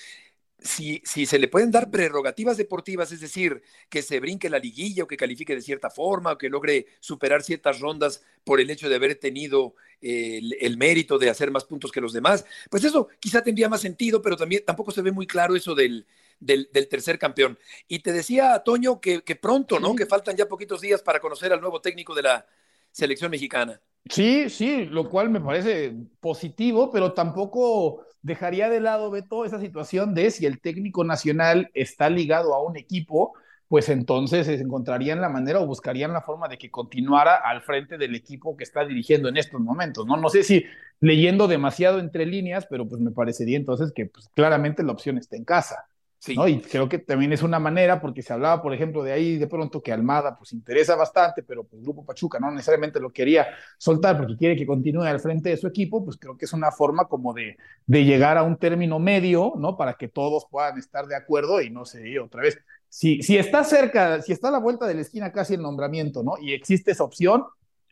[0.61, 5.03] si, si, se le pueden dar prerrogativas deportivas, es decir, que se brinque la liguilla
[5.03, 8.87] o que califique de cierta forma o que logre superar ciertas rondas por el hecho
[8.87, 13.07] de haber tenido el, el, mérito de hacer más puntos que los demás, pues eso
[13.19, 16.05] quizá tendría más sentido, pero también tampoco se ve muy claro eso del,
[16.39, 17.57] del, del tercer campeón.
[17.87, 19.91] Y te decía, Toño, que, que pronto, ¿no?
[19.91, 19.97] Sí.
[19.97, 22.45] Que faltan ya poquitos días para conocer al nuevo técnico de la
[22.91, 23.81] selección mexicana.
[24.09, 30.13] Sí, sí, lo cual me parece positivo, pero tampoco dejaría de lado, Beto, esa situación
[30.13, 33.33] de si el técnico nacional está ligado a un equipo,
[33.67, 37.97] pues entonces se encontrarían la manera o buscarían la forma de que continuara al frente
[37.97, 40.17] del equipo que está dirigiendo en estos momentos, ¿no?
[40.17, 40.65] No sé si
[40.99, 45.37] leyendo demasiado entre líneas, pero pues me parecería entonces que pues, claramente la opción está
[45.37, 45.85] en casa.
[46.21, 46.35] Sí.
[46.35, 46.47] ¿no?
[46.47, 49.47] Y creo que también es una manera, porque se hablaba, por ejemplo, de ahí de
[49.47, 53.47] pronto que Almada pues interesa bastante, pero pues Grupo Pachuca no necesariamente lo quería
[53.79, 56.71] soltar porque quiere que continúe al frente de su equipo, pues creo que es una
[56.71, 57.57] forma como de,
[57.87, 59.75] de llegar a un término medio, ¿no?
[59.75, 63.63] Para que todos puedan estar de acuerdo y no sé, otra vez, si, si está
[63.63, 66.33] cerca, si está a la vuelta de la esquina casi el nombramiento, ¿no?
[66.39, 67.45] Y existe esa opción,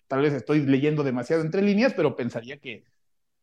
[0.08, 2.84] tal vez estoy leyendo demasiado entre líneas, pero pensaría que,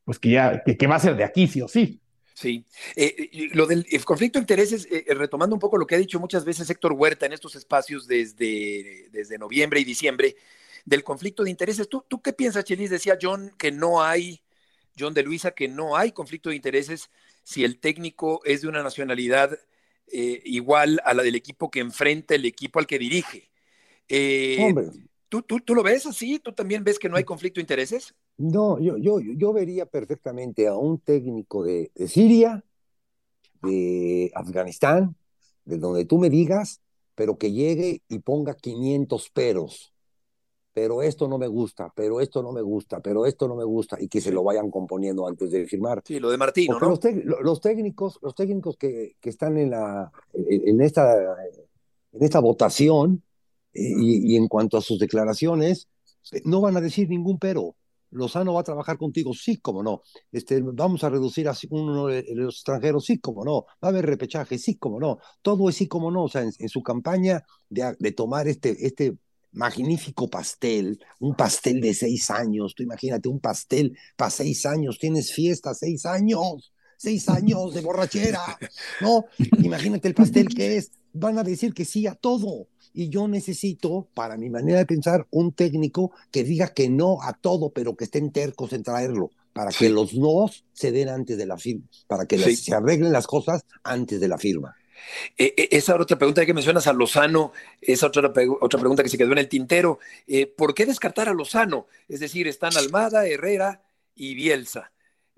[0.04, 2.00] pues que ya, que va a ser de aquí sí o sí.
[2.36, 6.20] Sí, eh, lo del conflicto de intereses, eh, retomando un poco lo que ha dicho
[6.20, 10.36] muchas veces Héctor Huerta en estos espacios desde, desde noviembre y diciembre,
[10.84, 11.88] del conflicto de intereses.
[11.88, 12.90] ¿Tú, ¿Tú qué piensas, Chelis?
[12.90, 14.42] Decía John que no hay,
[14.98, 17.08] John de Luisa, que no hay conflicto de intereses
[17.42, 19.58] si el técnico es de una nacionalidad
[20.08, 23.48] eh, igual a la del equipo que enfrenta el equipo al que dirige.
[24.60, 24.88] Hombre.
[25.30, 26.38] ¿tú, tú, ¿Tú lo ves así?
[26.38, 28.14] ¿Tú también ves que no hay conflicto de intereses?
[28.38, 32.62] No, yo, yo, yo vería perfectamente a un técnico de, de, Siria,
[33.62, 35.16] de Afganistán,
[35.64, 36.82] de donde tú me digas,
[37.14, 39.94] pero que llegue y ponga 500 peros.
[40.74, 43.96] Pero esto no me gusta, pero esto no me gusta, pero esto no me gusta,
[43.98, 46.02] y que se lo vayan componiendo antes de firmar.
[46.04, 46.90] Sí, lo de Martino, ¿no?
[46.90, 47.00] Los,
[47.40, 51.14] los, técnicos, los técnicos que, que están en, la, en, esta,
[52.12, 53.22] en esta votación,
[53.72, 55.88] y, y en cuanto a sus declaraciones,
[56.44, 57.74] no van a decir ningún pero
[58.16, 60.02] Lozano va a trabajar contigo, sí, como no.
[60.32, 63.66] Este, vamos a reducir a uno de los extranjeros, sí, como no.
[63.82, 65.18] Va a haber repechaje, sí, como no.
[65.42, 66.24] Todo es sí, como no.
[66.24, 69.16] O sea, en, en su campaña de, de, tomar este, este
[69.52, 75.32] magnífico pastel, un pastel de seis años, tú imagínate, un pastel para seis años, tienes
[75.32, 78.58] fiesta seis años, seis años de borrachera,
[79.00, 79.24] ¿no?
[79.62, 84.08] Imagínate el pastel que es, van a decir que sí a todo y yo necesito,
[84.14, 88.04] para mi manera de pensar, un técnico que diga que no a todo, pero que
[88.04, 92.24] estén tercos en traerlo, para que los no se den antes de la firma, para
[92.24, 92.56] que sí.
[92.56, 94.74] se arreglen las cosas antes de la firma.
[95.36, 98.32] Eh, esa otra pregunta que mencionas a Lozano, esa otra,
[98.62, 101.88] otra pregunta que se quedó en el tintero, eh, ¿por qué descartar a Lozano?
[102.08, 103.82] Es decir, están Almada, Herrera
[104.14, 104.90] y Bielsa,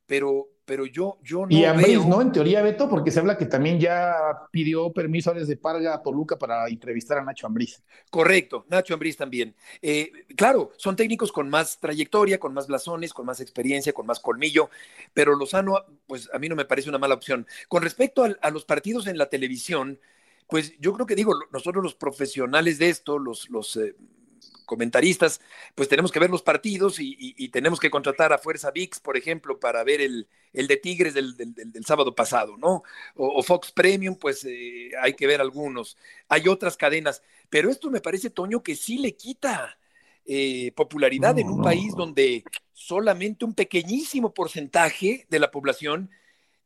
[0.06, 2.04] pero pero yo, yo no y Ambriz, veo...
[2.04, 2.20] ¿no?
[2.20, 4.14] En teoría, Beto, porque se habla que también ya
[4.50, 7.82] pidió permiso desde Parga a Toluca para entrevistar a Nacho Ambriz.
[8.10, 9.56] Correcto, Nacho Ambriz también.
[9.80, 14.20] Eh, claro, son técnicos con más trayectoria, con más blasones, con más experiencia, con más
[14.20, 14.68] colmillo,
[15.14, 17.46] pero Lozano, pues a mí no me parece una mala opción.
[17.68, 19.98] Con respecto a, a los partidos en la televisión,
[20.48, 23.94] pues yo creo que digo, nosotros los profesionales de esto, los, los eh,
[24.66, 25.40] comentaristas,
[25.74, 29.00] pues tenemos que ver los partidos y, y, y, tenemos que contratar a Fuerza VIX,
[29.00, 32.82] por ejemplo, para ver el, el de Tigres del, del, del, sábado pasado, ¿no?
[33.16, 35.96] O, o Fox Premium, pues eh, hay que ver algunos.
[36.28, 39.78] Hay otras cadenas, pero esto me parece, Toño, que sí le quita
[40.26, 42.04] eh, popularidad no, en un no, país no.
[42.04, 46.10] donde solamente un pequeñísimo porcentaje de la población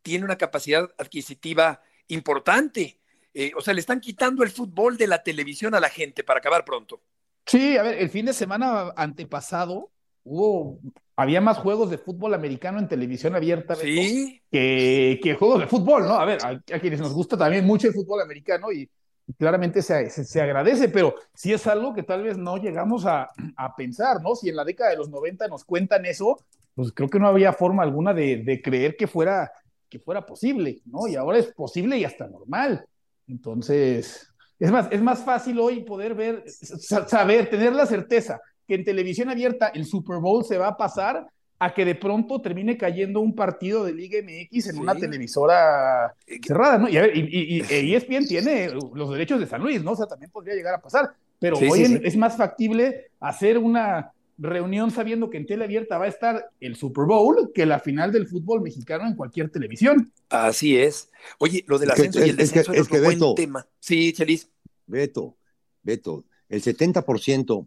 [0.03, 2.99] tiene una capacidad adquisitiva importante.
[3.35, 6.41] Eh, o sea, le están quitando el fútbol de la televisión a la gente para
[6.41, 7.01] acabar pronto.
[7.47, 9.91] Sí, a ver, el fin de semana antepasado
[10.25, 10.79] hubo,
[11.17, 14.41] había más juegos de fútbol americano en televisión abierta ¿Sí?
[14.51, 16.15] que, que, juegos de fútbol, ¿no?
[16.15, 18.89] A ver, a, a, quienes nos gusta también mucho el fútbol americano y,
[19.27, 23.07] y claramente se, se, se, agradece, pero sí es algo que tal vez no llegamos
[23.07, 24.35] a, a, pensar, ¿no?
[24.35, 26.39] Si en la década de los 90 nos cuentan eso,
[26.75, 29.53] pues creo que no había forma alguna de, de creer que fuera,
[29.89, 31.07] que fuera posible, ¿no?
[31.09, 32.87] Y ahora es posible y hasta normal.
[33.29, 34.32] Entonces,
[34.63, 39.29] es más, es más fácil hoy poder ver, saber, tener la certeza que en televisión
[39.29, 41.27] abierta el Super Bowl se va a pasar
[41.59, 44.79] a que de pronto termine cayendo un partido de Liga MX en sí.
[44.79, 46.15] una televisora
[46.47, 46.89] cerrada, ¿no?
[46.89, 49.93] Y, a ver, y, y, y, ESPN tiene los derechos de San Luis, ¿no?
[49.93, 53.59] O sea, también podría llegar a pasar, pero sí, hoy sí, es más factible hacer
[53.59, 57.81] una reunión sabiendo que en tele abierta va a estar el Super Bowl que la
[57.81, 60.13] final del fútbol mexicano en cualquier televisión.
[60.31, 61.11] Así es.
[61.39, 63.35] Oye, lo del ascenso es que, y el descenso es, que, es, es que, buen
[63.35, 63.67] tema.
[63.81, 64.52] Sí, Chelis.
[64.87, 65.37] Beto,
[65.83, 67.67] Beto, el 70%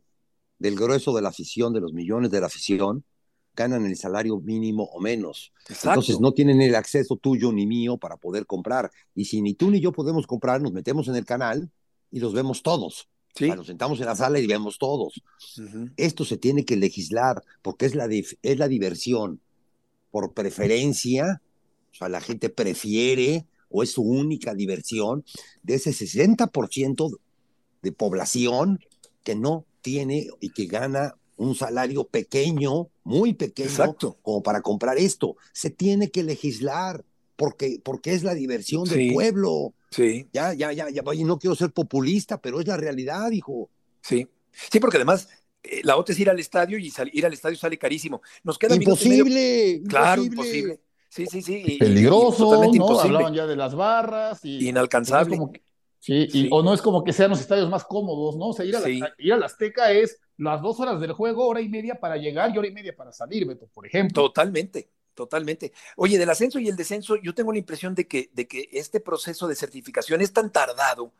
[0.59, 3.03] del grueso de la afición, de los millones de la afición,
[3.55, 5.53] ganan el salario mínimo o menos.
[5.69, 5.89] Exacto.
[5.89, 8.91] Entonces no tienen el acceso tuyo ni mío para poder comprar.
[9.15, 11.69] Y si ni tú ni yo podemos comprar, nos metemos en el canal
[12.11, 13.09] y los vemos todos.
[13.33, 13.49] ¿Sí?
[13.49, 15.21] Nos sentamos en la sala y vemos todos.
[15.57, 15.93] Uh -huh.
[15.97, 19.41] Esto se tiene que legislar porque es la, es la diversión
[20.11, 21.41] por preferencia.
[21.91, 25.23] O sea, la gente prefiere o es su única diversión
[25.63, 27.17] de ese 60%
[27.81, 28.79] de población
[29.23, 34.17] que no tiene y que gana un salario pequeño, muy pequeño, Exacto.
[34.21, 35.35] como para comprar esto.
[35.53, 37.03] Se tiene que legislar
[37.35, 38.95] porque, porque es la diversión sí.
[38.95, 39.73] del pueblo.
[39.91, 40.27] Sí.
[40.33, 43.69] Ya, ya, ya, ya, no quiero ser populista, pero es la realidad, hijo.
[44.01, 44.27] Sí.
[44.71, 45.27] Sí, porque además
[45.63, 48.21] eh, la otra es ir al estadio y sal, ir al estadio sale carísimo.
[48.43, 49.81] Nos queda imposible.
[49.87, 50.79] Claro, imposible.
[51.15, 51.77] Sí, sí, sí.
[51.79, 52.99] Peligroso, y, ¿no?
[52.99, 54.43] Hablaban ya de las barras.
[54.43, 55.39] Y, Inalcanzable.
[55.53, 55.61] Que,
[56.29, 58.49] sí, o no es como que sean los estadios más cómodos, ¿no?
[58.49, 59.01] O sea, ir a, la, sí.
[59.19, 62.53] ir a la Azteca es las dos horas del juego, hora y media para llegar
[62.53, 64.23] y hora y media para salir, Beto, por ejemplo.
[64.23, 65.71] Totalmente, totalmente.
[65.95, 68.99] Oye, del ascenso y el descenso, yo tengo la impresión de que, de que este
[68.99, 71.13] proceso de certificación es tan tardado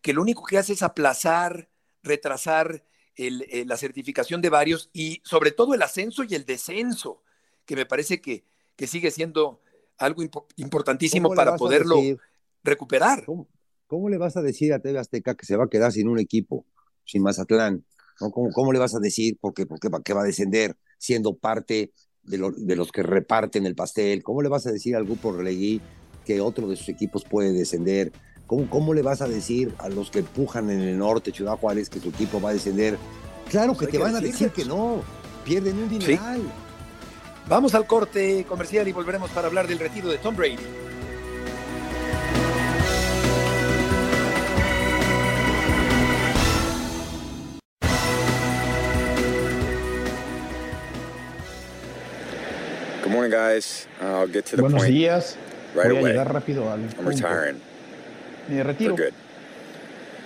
[0.00, 1.68] que lo único que hace es aplazar,
[2.02, 2.84] retrasar
[3.16, 7.22] el, el, la certificación de varios y sobre todo el ascenso y el descenso,
[7.66, 8.44] que me parece que,
[8.76, 9.60] que sigue siendo
[9.98, 11.96] algo imp importantísimo para poderlo
[12.62, 13.24] recuperar.
[13.24, 13.48] ¿Cómo,
[13.86, 16.18] ¿Cómo, le vas a decir a TV Azteca que se va a quedar sin un
[16.18, 16.64] equipo,
[17.04, 17.84] sin Mazatlán?
[18.20, 18.30] ¿No?
[18.30, 21.36] ¿Cómo, ¿Cómo, le vas a decir por qué, por qué, qué va a descender siendo
[21.36, 24.22] parte de, lo, de, los que reparten el pastel?
[24.22, 25.80] ¿Cómo le vas a decir al grupo Relegui
[26.24, 28.12] que otro de sus equipos puede descender?
[28.46, 31.88] ¿Cómo, ¿Cómo, le vas a decir a los que empujan en el norte, Ciudad Juárez,
[31.88, 32.98] que su equipo va a descender?
[33.48, 35.02] Claro que te van a decir que no,
[35.44, 36.40] pierden un dineral.
[36.40, 36.48] Sí.
[37.48, 40.58] Vamos al corte comercial y volveremos para hablar del retiro de Tom Brady.
[53.02, 53.86] Good morning, guys.
[54.00, 55.36] I'll get to the Buenos point días.
[55.74, 56.10] right Voy a away.
[56.12, 57.10] llegar rápido al I'm punto.
[57.10, 57.60] retiring
[58.48, 58.96] Me retiro.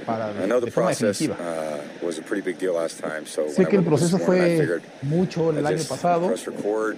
[0.06, 1.82] Para I know the de forma process definitiva.
[2.02, 5.50] uh, was a pretty big deal last time, so Sé que el proceso fue mucho
[5.50, 6.96] el año pasado, press record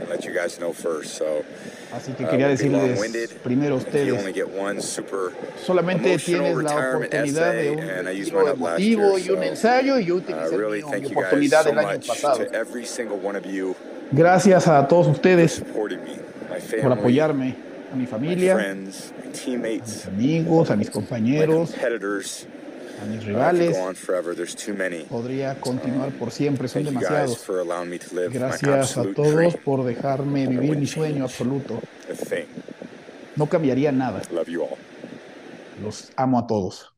[0.00, 1.18] and let you guys know first.
[1.18, 1.44] So
[1.92, 5.00] así que uh, quería decirles primero a ustedes,
[5.64, 10.56] solamente tienes la oportunidad de un emotivo y un ensayo y yo uh, utilicé
[11.00, 12.38] mi, oportunidad del año pasado.
[14.12, 15.62] Gracias a todos ustedes
[16.80, 17.56] por apoyarme,
[17.94, 21.74] a mi familia, a mis amigos, a mis compañeros,
[23.00, 23.78] a mis rivales.
[25.08, 28.32] Podría continuar por siempre, son Thank you guys demasiados.
[28.32, 31.80] Gracias a todos por dejarme vivir mi sueño absoluto.
[33.36, 34.22] No cambiaría nada.
[34.32, 34.76] Love you all.
[35.80, 36.92] Los amo a todos.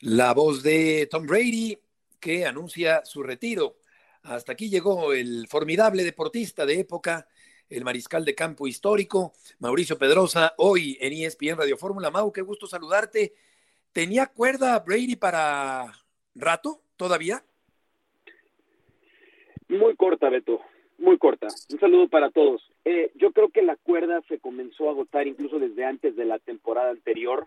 [0.00, 1.78] La voz de Tom Brady
[2.20, 3.78] que anuncia su retiro
[4.22, 7.26] Hasta aquí llegó el formidable deportista de época,
[7.70, 12.10] el mariscal de campo histórico, Mauricio Pedrosa, hoy en ESPN Radio Fórmula.
[12.10, 13.34] Mau, qué gusto saludarte.
[13.92, 15.92] ¿Tenía cuerda Brady para
[16.34, 17.42] rato todavía?
[19.68, 20.60] Muy corta, Beto,
[20.98, 21.48] muy corta.
[21.70, 22.62] Un saludo para todos.
[22.84, 26.38] Eh, yo creo que la cuerda se comenzó a agotar incluso desde antes de la
[26.38, 27.46] temporada anterior.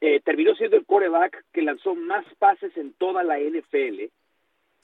[0.00, 4.10] Eh, terminó siendo el coreback que lanzó más pases en toda la NFL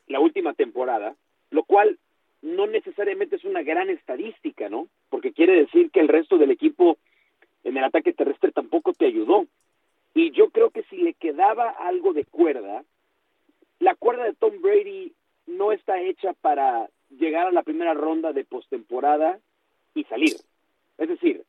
[0.07, 1.17] la última temporada,
[1.51, 1.99] lo cual
[2.45, 4.89] no necesariamente es una gran estadística, ¿no?
[5.09, 6.99] Porque quiere decir que el resto del equipo
[7.65, 9.47] en el ataque terrestre tampoco te ayudó.
[10.15, 12.85] Y yo creo que si le quedaba algo de cuerda,
[13.81, 15.15] la cuerda de Tom Brady
[15.47, 19.41] no está hecha para llegar a la primera ronda de postemporada
[19.95, 20.37] y salir.
[20.99, 21.45] Es decir,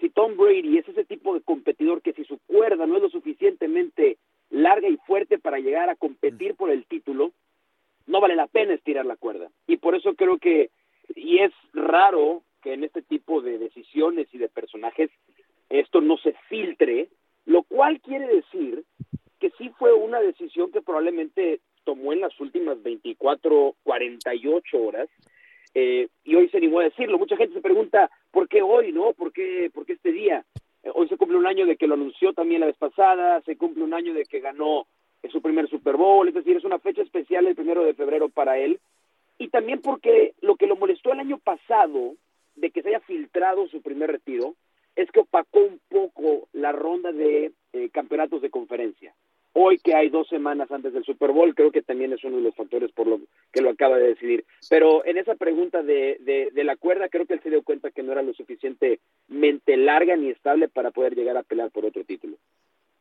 [0.00, 3.10] si Tom Brady es ese tipo de competidor que si su cuerda no es lo
[3.10, 4.18] suficientemente
[4.50, 7.30] larga y fuerte para llegar a competir por el título,
[8.10, 9.50] no vale la pena estirar la cuerda.
[9.66, 10.70] Y por eso creo que,
[11.14, 15.10] y es raro que en este tipo de decisiones y de personajes
[15.68, 17.08] esto no se filtre,
[17.46, 18.84] lo cual quiere decir
[19.38, 25.08] que sí fue una decisión que probablemente tomó en las últimas 24, 48 horas,
[25.74, 27.16] eh, y hoy se animó a decirlo.
[27.16, 29.12] Mucha gente se pregunta, ¿por qué hoy, no?
[29.12, 30.44] ¿Por qué, por qué este día?
[30.82, 33.56] Eh, hoy se cumple un año de que lo anunció también la vez pasada, se
[33.56, 34.88] cumple un año de que ganó
[35.22, 38.28] es su primer Super Bowl, es decir, es una fecha especial el primero de febrero
[38.28, 38.80] para él.
[39.38, 42.14] Y también porque lo que lo molestó el año pasado
[42.56, 44.54] de que se haya filtrado su primer retiro
[44.96, 49.14] es que opacó un poco la ronda de eh, campeonatos de conferencia.
[49.52, 52.42] Hoy que hay dos semanas antes del Super Bowl, creo que también es uno de
[52.42, 53.20] los factores por lo
[53.52, 54.44] que lo acaba de decidir.
[54.68, 57.90] Pero en esa pregunta de, de, de la cuerda, creo que él se dio cuenta
[57.90, 62.04] que no era lo suficientemente larga ni estable para poder llegar a pelear por otro
[62.04, 62.36] título.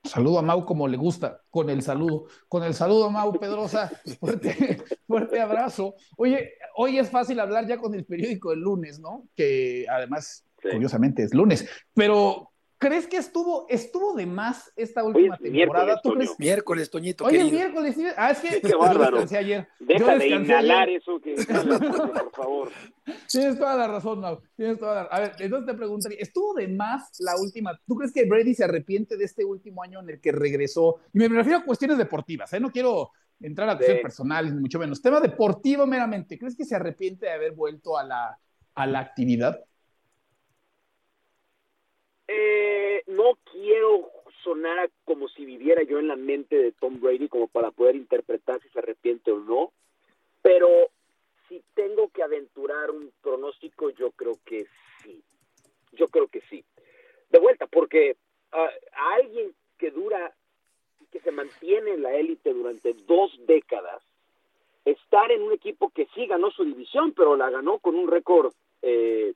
[0.04, 2.26] Saludo a Mau como le gusta, con el saludo.
[2.48, 5.94] Con el saludo Mau Pedrosa, fuerte, fuerte abrazo.
[6.18, 9.28] Oye, hoy es fácil hablar ya con el periódico el lunes, ¿no?
[9.36, 10.70] Que además, sí.
[10.72, 11.70] curiosamente, es lunes.
[11.94, 12.49] Pero
[12.90, 16.02] ¿Crees que estuvo, estuvo de más esta última temporada?
[16.02, 16.32] ¿Tú crees?
[16.40, 17.24] Miércoles, Toñito.
[17.24, 17.96] Oye, el miércoles.
[18.18, 19.18] Ah, es que Qué bárbaro.
[19.18, 19.68] yo descansé ayer.
[19.80, 20.98] Deja yo de inhalar ayer.
[21.00, 22.72] eso que por favor.
[23.30, 24.42] Tienes toda la razón, Mau.
[24.56, 25.02] Tienes toda la...
[25.04, 27.80] A ver, entonces te preguntaría, ¿estuvo de más la última?
[27.86, 30.98] ¿Tú crees que Brady se arrepiente de este último año en el que regresó?
[31.14, 32.60] Y me refiero a cuestiones deportivas, ¿eh?
[32.60, 34.04] No quiero entrar a cuestiones sí.
[34.04, 35.00] personales, ni mucho menos.
[35.00, 36.40] Tema deportivo meramente.
[36.40, 38.40] ¿Crees que se arrepiente de haber vuelto a la,
[38.74, 39.64] a la actividad?
[42.32, 44.12] Eh, no quiero
[44.44, 48.62] sonar como si viviera yo en la mente de Tom Brady como para poder interpretar
[48.62, 49.72] si se arrepiente o no,
[50.44, 50.70] pero
[51.48, 54.68] si tengo que aventurar un pronóstico, yo creo que
[55.02, 55.24] sí.
[55.94, 56.64] Yo creo que sí.
[57.32, 58.16] De vuelta, porque
[58.54, 60.32] uh, a alguien que dura,
[61.12, 64.04] que se mantiene en la élite durante dos décadas,
[64.86, 68.54] estar en un equipo que sí ganó su división, pero la ganó con un récord
[68.84, 69.34] eh,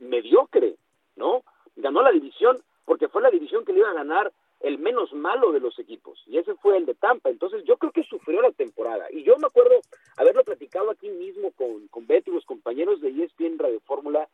[0.00, 0.74] mediocre,
[1.14, 1.44] ¿no?
[1.76, 5.52] Ganó la división porque fue la división que le iba a ganar el menos malo
[5.52, 7.28] de los equipos, y ese fue el de Tampa.
[7.28, 9.06] Entonces yo creo que sufrió la temporada.
[9.10, 9.80] Y yo me acuerdo
[10.16, 14.26] haberlo platicado aquí mismo con, con Betty y los compañeros de ESPN Radio Fórmula,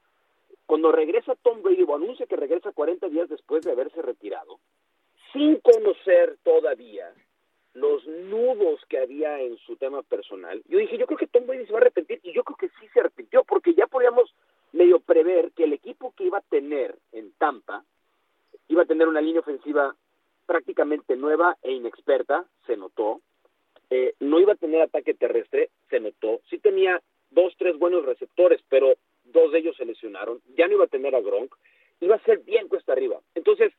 [0.66, 4.60] cuando regresa Tom Brady o anuncia que regresa 40 días después de haberse retirado,
[5.32, 7.12] sin conocer todavía
[7.74, 11.66] los nudos que había en su tema personal, yo dije, yo creo que Tom Brady
[11.66, 14.32] se va a arrepentir, y yo creo que sí se arrepintió, porque ya podíamos
[14.72, 17.84] medio prever que el equipo que iba a tener en Tampa
[18.68, 19.94] iba a tener una línea ofensiva
[20.46, 23.20] prácticamente nueva e inexperta, se notó.
[23.90, 26.40] Eh, no iba a tener ataque terrestre, se notó.
[26.48, 30.40] Sí tenía dos, tres buenos receptores, pero dos de ellos se lesionaron.
[30.56, 31.54] Ya no iba a tener a Gronk.
[32.00, 33.20] Iba a ser bien cuesta arriba.
[33.34, 33.72] Entonces,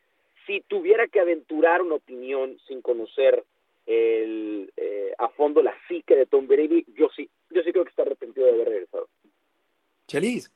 [0.45, 3.43] si tuviera que aventurar una opinión sin conocer
[3.85, 7.89] el, eh, a fondo la psique de Tom Brady, yo sí, yo sí creo que
[7.89, 9.07] está arrepentido de haber regresado.
[10.07, 10.51] Chelis.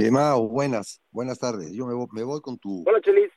[0.00, 1.72] Eh, Mao, buenas, buenas tardes.
[1.72, 2.84] Yo me voy, me voy con tu.
[2.86, 3.32] Hola, Chelis.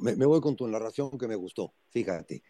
[0.00, 1.74] Me, me, voy con tu narración que me gustó.
[1.90, 2.44] Fíjate,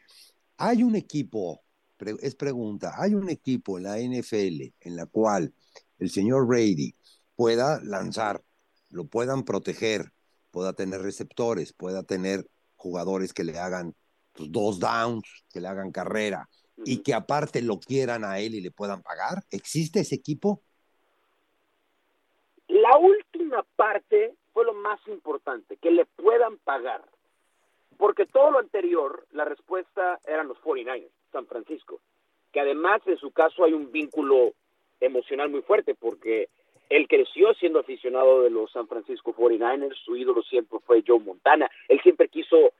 [0.58, 1.62] hay un equipo,
[1.98, 5.54] es pregunta, hay un equipo en la NFL en la cual
[5.98, 6.94] el señor Brady
[7.36, 8.44] pueda lanzar,
[8.90, 10.12] lo puedan proteger,
[10.50, 13.94] pueda tener receptores, pueda tener jugadores que le hagan
[14.34, 16.84] pues, dos downs, que le hagan carrera uh -huh.
[16.84, 19.42] y que aparte lo quieran a él y le puedan pagar.
[19.50, 20.62] ¿Existe ese equipo?
[22.68, 27.02] La última parte fue lo más importante, que le puedan pagar.
[27.96, 32.00] Porque todo lo anterior, la respuesta eran los 49ers, San Francisco,
[32.52, 34.52] que además en su caso hay un vínculo
[35.00, 36.50] emocional muy fuerte, porque
[36.90, 41.70] él creció siendo aficionado de los San Francisco 49ers, su ídolo siempre fue Joe Montana,
[41.88, 42.72] él siempre quiso,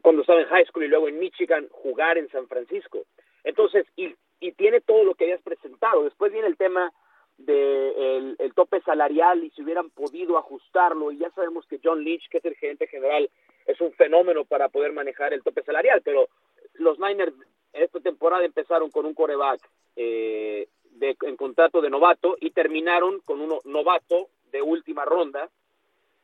[0.00, 3.04] cuando estaba en high school y luego en Michigan, jugar en San Francisco.
[3.44, 6.04] Entonces, y, y tiene todo lo que habías presentado.
[6.04, 6.92] Después viene el tema
[7.38, 12.28] del el tope salarial y si hubieran podido ajustarlo, y ya sabemos que John Lynch,
[12.30, 13.28] que es el gerente general,
[13.66, 16.28] es un fenómeno para poder manejar el tope salarial, pero
[16.74, 17.34] los Niners
[17.72, 19.60] esta temporada empezaron con un coreback
[19.96, 25.50] eh, de, en contrato de novato y terminaron con un novato de última ronda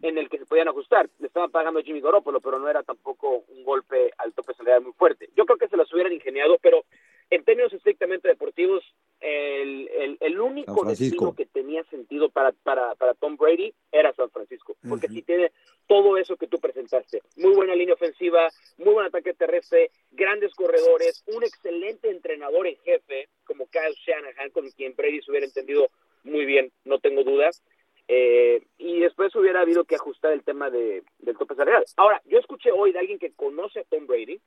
[0.00, 1.08] en el que se podían ajustar.
[1.18, 4.82] Le estaban pagando a Jimmy Garoppolo, pero no era tampoco un golpe al tope salarial
[4.82, 5.28] muy fuerte.
[5.36, 6.84] Yo creo que se las hubieran ingeniado, pero
[7.30, 8.82] en términos estrictamente deportivos,
[9.22, 14.30] el, el, el único destino que tenía sentido para, para, para Tom Brady era San
[14.30, 15.52] Francisco, porque si tiene
[15.86, 17.22] todo eso que tú presentaste.
[17.36, 18.48] Muy buena línea ofensiva,
[18.78, 24.68] muy buen ataque terrestre, grandes corredores, un excelente entrenador en jefe, como Kyle Shanahan, con
[24.70, 25.88] quien Brady se hubiera entendido
[26.24, 27.62] muy bien, no tengo dudas.
[28.08, 31.84] Eh, y después hubiera habido que ajustar el tema de, del tope salarial.
[31.96, 34.40] Ahora, yo escuché hoy de alguien que conoce a Tom Brady,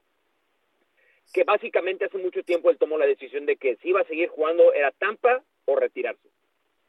[1.33, 4.29] que básicamente hace mucho tiempo él tomó la decisión de que si iba a seguir
[4.29, 6.29] jugando era Tampa o retirarse.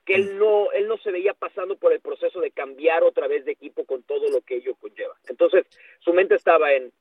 [0.04, 3.44] Que él no, él no se veía pasando por el proceso de cambiar otra vez
[3.44, 5.16] de equipo con todo lo que ello conlleva.
[5.28, 5.66] Entonces,
[5.98, 6.92] su mente estaba en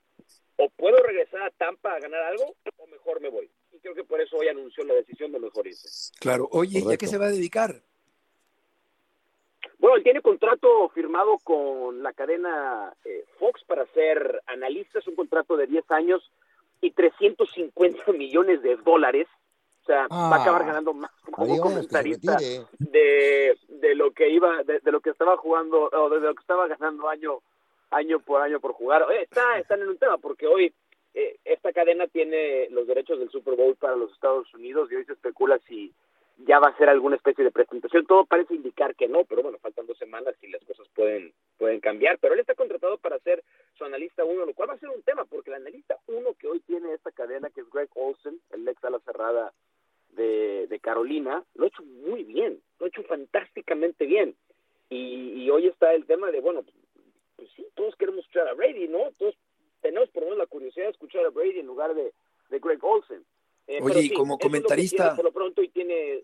[0.58, 3.50] o puedo regresar a Tampa a ganar algo o mejor me voy.
[3.74, 6.14] Y creo que por eso hoy anunció la decisión de mejor irse.
[6.20, 7.82] Claro, oye, ¿y a qué se va a dedicar?
[9.78, 15.16] Bueno, él tiene contrato firmado con la cadena eh, Fox para ser analista, es un
[15.16, 16.32] contrato de 10 años
[16.82, 19.28] y 350 millones de dólares.
[19.84, 20.66] O sea, va a acabar ah.
[20.66, 22.38] ganando más como comentarista
[22.80, 26.68] de, de lo que iba, de, lo que estaba jugando, o de lo que estaba
[26.68, 27.40] ganando año,
[27.92, 29.06] año por año por jugar.
[29.22, 30.74] está, están en un tema, porque hoy
[31.14, 35.06] eh, esta cadena tiene los derechos del Super Bowl para los Estados Unidos y hoy
[35.06, 35.94] se especula si
[36.38, 38.06] ya va a ser alguna especie de presentación.
[38.06, 41.80] Todo parece indicar que no, pero bueno, faltan dos semanas y las cosas pueden, pueden
[41.80, 42.18] cambiar.
[42.20, 43.44] Pero él está contratado para ser
[43.78, 46.48] su analista uno, lo cual va a ser un tema, porque el analista uno que
[46.48, 49.54] hoy tiene esta cadena, que es Greg Olsen, el ex ala cerrada
[50.10, 54.36] de, de Carolina, lo ha hecho muy bien, lo ha hecho fantásticamente bien.
[54.90, 56.64] Y, hoy está el tema de, bueno,
[57.36, 59.12] pues, sí, todos queremos escuchar a Brady, ¿no?
[59.18, 59.36] Todos
[59.82, 62.14] tenemos por lo menos la curiosidad de escuchar a Brady en lugar de,
[62.50, 63.24] de Greg Olsen.
[63.68, 65.16] Eh, Oye, y como comentarista.
[65.16, 66.24] por lo pronto y tiene.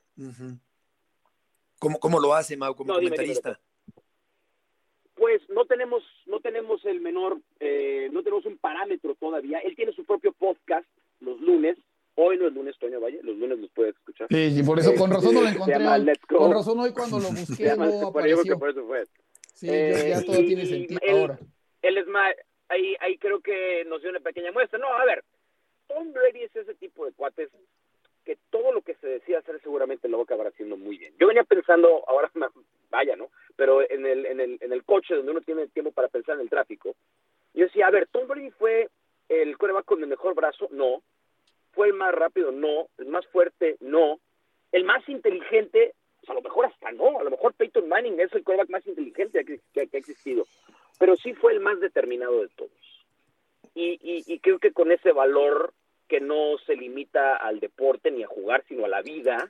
[1.80, 3.60] ¿Cómo, ¿Cómo, lo hace, Mau, como comentarista?
[5.16, 9.60] Pues no tenemos, no tenemos el menor, eh, no tenemos un parámetro todavía.
[9.60, 10.88] Él tiene su propio podcast
[11.20, 11.78] los lunes.
[12.16, 14.28] Hoy no es lunes, Toño Valle, los lunes los puedes escuchar.
[14.30, 15.78] Sí, por eso, con razón no lo encontré.
[16.28, 18.60] Con razón hoy cuando lo busqué no apareció.
[18.60, 19.06] Por eso fue.
[19.54, 21.40] Sí, ya, eh, todo tiene sentido ahora.
[21.82, 22.34] Él es más,
[22.68, 24.78] ahí, ahí creo que nos dio una pequeña muestra.
[24.78, 25.24] No, a ver,
[25.94, 27.50] Tom Brady es ese tipo de cuates
[28.24, 31.14] que todo lo que se decía hacer seguramente lo va a acabar haciendo muy bien.
[31.20, 32.32] Yo venía pensando, ahora
[32.90, 33.30] vaya, ¿no?
[33.56, 36.42] Pero en el, en el, en el coche donde uno tiene tiempo para pensar en
[36.42, 36.96] el tráfico,
[37.54, 38.90] yo decía, a ver, Tom Brady fue
[39.30, 41.02] el coreback con el mejor brazo, no.
[41.74, 42.88] Fue el más rápido, no.
[42.98, 44.20] El más fuerte, no.
[44.72, 47.20] El más inteligente, pues a lo mejor hasta no.
[47.20, 50.46] A lo mejor Peyton Manning es el coreback más inteligente que, ha existido.
[51.00, 52.72] Pero sí fue el más determinado de todos.
[53.74, 55.74] Y, y, creo que con ese valor
[56.12, 59.50] que no se limita al deporte ni a jugar, sino a la vida.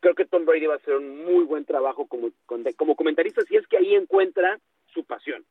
[0.00, 2.30] Creo que Tom Brady va a hacer un muy buen trabajo como,
[2.78, 5.44] como comentarista si es que ahí encuentra su pasión.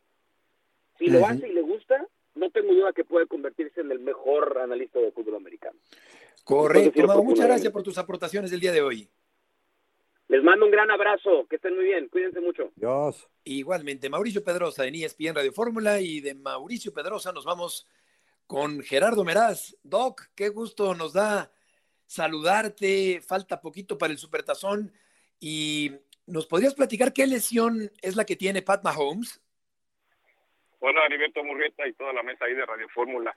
[0.97, 4.57] Si lo hace y le gusta, no tengo duda que puede convertirse en el mejor
[4.57, 5.77] analista de fútbol americano.
[6.43, 9.07] Correcto, muchas gracias por tus aportaciones del día de hoy.
[10.27, 12.71] Les mando un gran abrazo, que estén muy bien, cuídense mucho.
[12.75, 13.29] Dios.
[13.43, 17.85] Igualmente, Mauricio Pedrosa en ESPN Radio Fórmula y de Mauricio Pedrosa nos vamos
[18.51, 19.77] con Gerardo Meraz.
[19.81, 21.49] Doc, qué gusto nos da
[22.05, 23.21] saludarte.
[23.25, 24.91] Falta poquito para el Supertazón.
[25.39, 25.91] Y
[26.27, 29.41] nos podrías platicar qué lesión es la que tiene Pat Mahomes.
[30.81, 33.33] Bueno, Heriberto Murrieta y toda la mesa ahí de Radio Fórmula.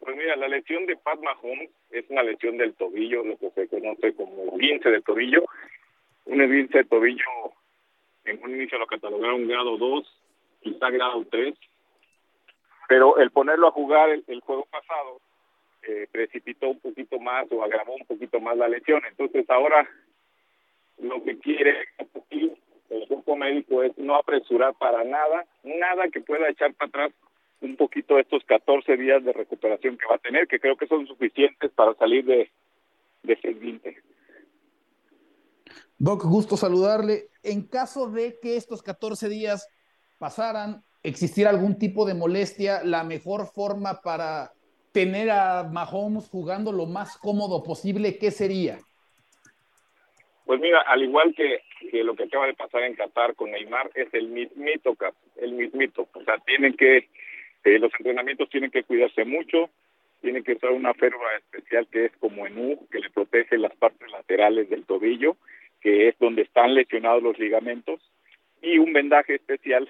[0.00, 3.68] Pues mira, la lesión de Pat Mahomes es una lesión del tobillo, lo que se
[3.68, 5.46] conoce como vince de tobillo.
[6.26, 7.24] Un vince de tobillo,
[8.26, 10.20] en un inicio lo catalogaron grado 2,
[10.60, 11.54] quizá grado 3,
[12.88, 15.20] pero el ponerlo a jugar el, juego pasado
[15.82, 19.02] eh, precipitó un poquito más o agravó un poquito más la lesión.
[19.06, 19.88] Entonces ahora
[20.98, 21.86] lo que quiere
[22.30, 27.12] el grupo médico es no apresurar para nada, nada que pueda echar para atrás
[27.60, 31.06] un poquito estos 14 días de recuperación que va a tener, que creo que son
[31.06, 32.50] suficientes para salir de,
[33.22, 34.02] de 620.
[35.98, 37.28] Doc, gusto saludarle.
[37.42, 39.68] En caso de que estos 14 días
[40.18, 44.52] pasaran existiera algún tipo de molestia, la mejor forma para
[44.92, 48.78] tener a Mahomes jugando lo más cómodo posible, ¿qué sería?
[50.44, 51.60] Pues mira, al igual que,
[52.02, 54.96] lo que acaba de pasar en Qatar con Neymar, es el mismito,
[55.36, 56.08] el mismito.
[56.14, 57.08] O sea, tienen que,
[57.64, 59.68] eh, los entrenamientos tienen que cuidarse mucho,
[60.22, 63.76] tiene que usar una férula especial que es como en U, que le protege las
[63.76, 65.36] partes laterales del tobillo,
[65.82, 68.00] que es donde están lesionados los ligamentos,
[68.62, 69.88] y un vendaje especial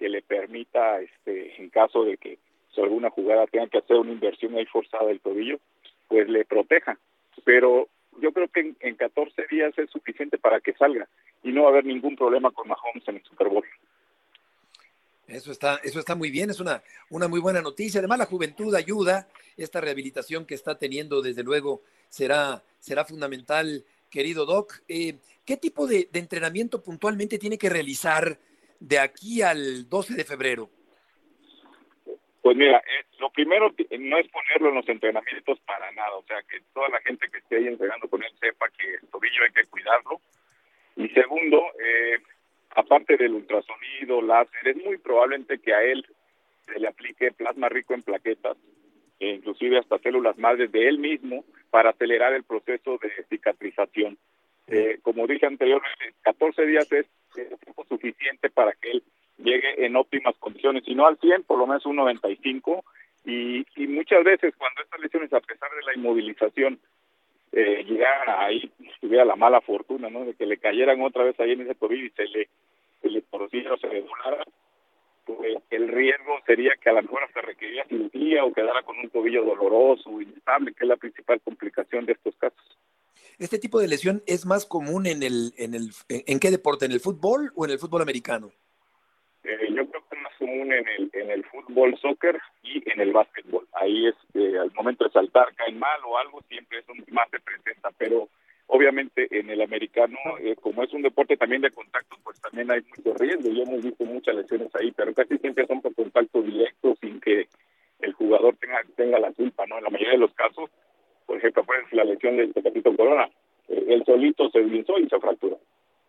[0.00, 2.38] que le permita, este, en caso de que
[2.74, 5.60] si alguna jugada tenga que hacer una inversión ahí forzada del tobillo,
[6.08, 6.98] pues le proteja.
[7.44, 7.86] Pero
[8.18, 11.06] yo creo que en, en 14 días es suficiente para que salga
[11.42, 13.64] y no va a haber ningún problema con Mahomes en el Super Bowl.
[15.28, 18.00] Eso está, eso está muy bien, es una, una muy buena noticia.
[18.00, 19.28] Además, la juventud ayuda,
[19.58, 24.80] esta rehabilitación que está teniendo, desde luego, será, será fundamental, querido Doc.
[24.88, 28.38] Eh, ¿Qué tipo de, de, entrenamiento puntualmente tiene que realizar
[28.80, 30.70] de aquí al 12 de febrero?
[32.42, 36.42] Pues mira, eh, lo primero no es ponerlo en los entrenamientos para nada, o sea,
[36.48, 39.52] que toda la gente que esté ahí entrenando con él sepa que el tobillo hay
[39.52, 40.20] que cuidarlo.
[40.96, 42.18] Y segundo, eh,
[42.70, 46.06] aparte del ultrasonido, láser, es muy probablemente que a él
[46.64, 48.56] se le aplique plasma rico en plaquetas,
[49.18, 54.18] e inclusive hasta células madres de él mismo, para acelerar el proceso de cicatrización.
[54.66, 57.06] Eh, como dije anteriormente, 14 días es,
[57.36, 59.02] es tiempo suficiente para que él
[59.38, 62.84] llegue en óptimas condiciones, si no al 100, por lo menos un 95,
[63.24, 66.78] y, y muchas veces cuando estas lesiones, a pesar de la inmovilización,
[67.52, 68.70] eh, llegaran ahí,
[69.00, 70.24] tuviera la mala fortuna, ¿no?
[70.24, 72.48] De que le cayeran otra vez ahí en ese tobillo y se le,
[73.02, 74.44] se le torciera o se le doblara,
[75.24, 79.10] pues el riesgo sería que a lo mejor hasta requeriría cirugía o quedara con un
[79.10, 82.78] tobillo doloroso, inestable, que es la principal complicación de estos casos.
[83.38, 86.92] ¿Este tipo de lesión es más común en el, en el, en qué deporte, en
[86.92, 88.50] el fútbol o en el fútbol americano?
[89.44, 93.00] Eh, yo creo que es más común en el, en el fútbol, soccer y en
[93.00, 93.66] el básquetbol.
[93.72, 97.40] Ahí es, eh, al momento de saltar, caen mal o algo, siempre eso más se
[97.40, 98.28] presenta, pero
[98.66, 102.82] obviamente en el americano, eh, como es un deporte también de contacto, pues también hay
[102.82, 103.50] mucho riesgo.
[103.50, 107.48] Yo hemos visto muchas lesiones ahí, pero casi siempre son por contacto directo sin que
[108.00, 109.78] el jugador tenga, tenga la culpa, ¿no?
[109.78, 110.70] En la mayoría de los casos,
[111.30, 113.30] por ejemplo, la lesión del Tecatito Corona,
[113.68, 115.60] eh, él solito se deslizó y se fracturó.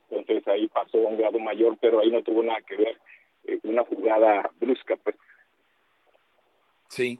[0.10, 3.00] Entonces ahí pasó a un grado mayor, pero ahí no tuvo nada que ver
[3.44, 5.16] eh, una jugada brusca, pues.
[6.88, 7.20] Sí.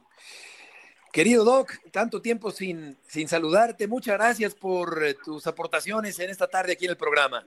[1.12, 3.86] Querido Doc, tanto tiempo sin, sin saludarte.
[3.86, 7.46] Muchas gracias por eh, tus aportaciones en esta tarde aquí en el programa.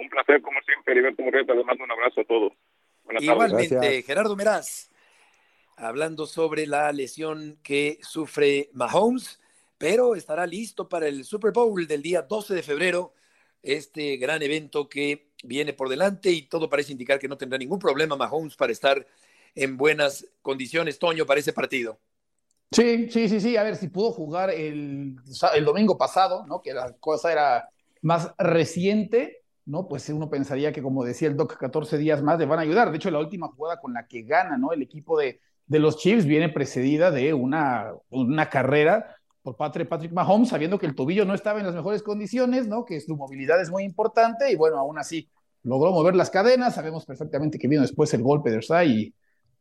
[0.00, 1.54] Un placer, como siempre, Heriberto Murrieta.
[1.54, 2.52] Le mando un abrazo a todos.
[3.04, 4.04] Buenas Igualmente, tardes.
[4.04, 4.91] Gerardo Meraz,
[5.76, 9.40] hablando sobre la lesión que sufre Mahomes,
[9.78, 13.14] pero estará listo para el Super Bowl del día 12 de febrero,
[13.62, 17.78] este gran evento que viene por delante y todo parece indicar que no tendrá ningún
[17.78, 19.06] problema Mahomes para estar
[19.54, 21.98] en buenas condiciones, Toño, para ese partido.
[22.70, 23.56] Sí, sí, sí, sí.
[23.56, 25.16] A ver si pudo jugar el,
[25.54, 26.62] el domingo pasado, ¿no?
[26.62, 27.68] Que la cosa era
[28.00, 29.86] más reciente, ¿no?
[29.86, 32.90] Pues uno pensaría que, como decía el Doc, 14 días más le van a ayudar.
[32.90, 34.72] De hecho, la última jugada con la que gana, ¿no?
[34.72, 40.12] El equipo de, de los Chiefs viene precedida de una, una carrera por de Patrick
[40.12, 42.84] Mahomes, sabiendo que el tobillo no estaba en las mejores condiciones, ¿no?
[42.84, 45.28] Que su movilidad es muy importante y bueno, aún así
[45.64, 46.76] logró mover las cadenas.
[46.76, 48.60] Sabemos perfectamente que vino después el golpe de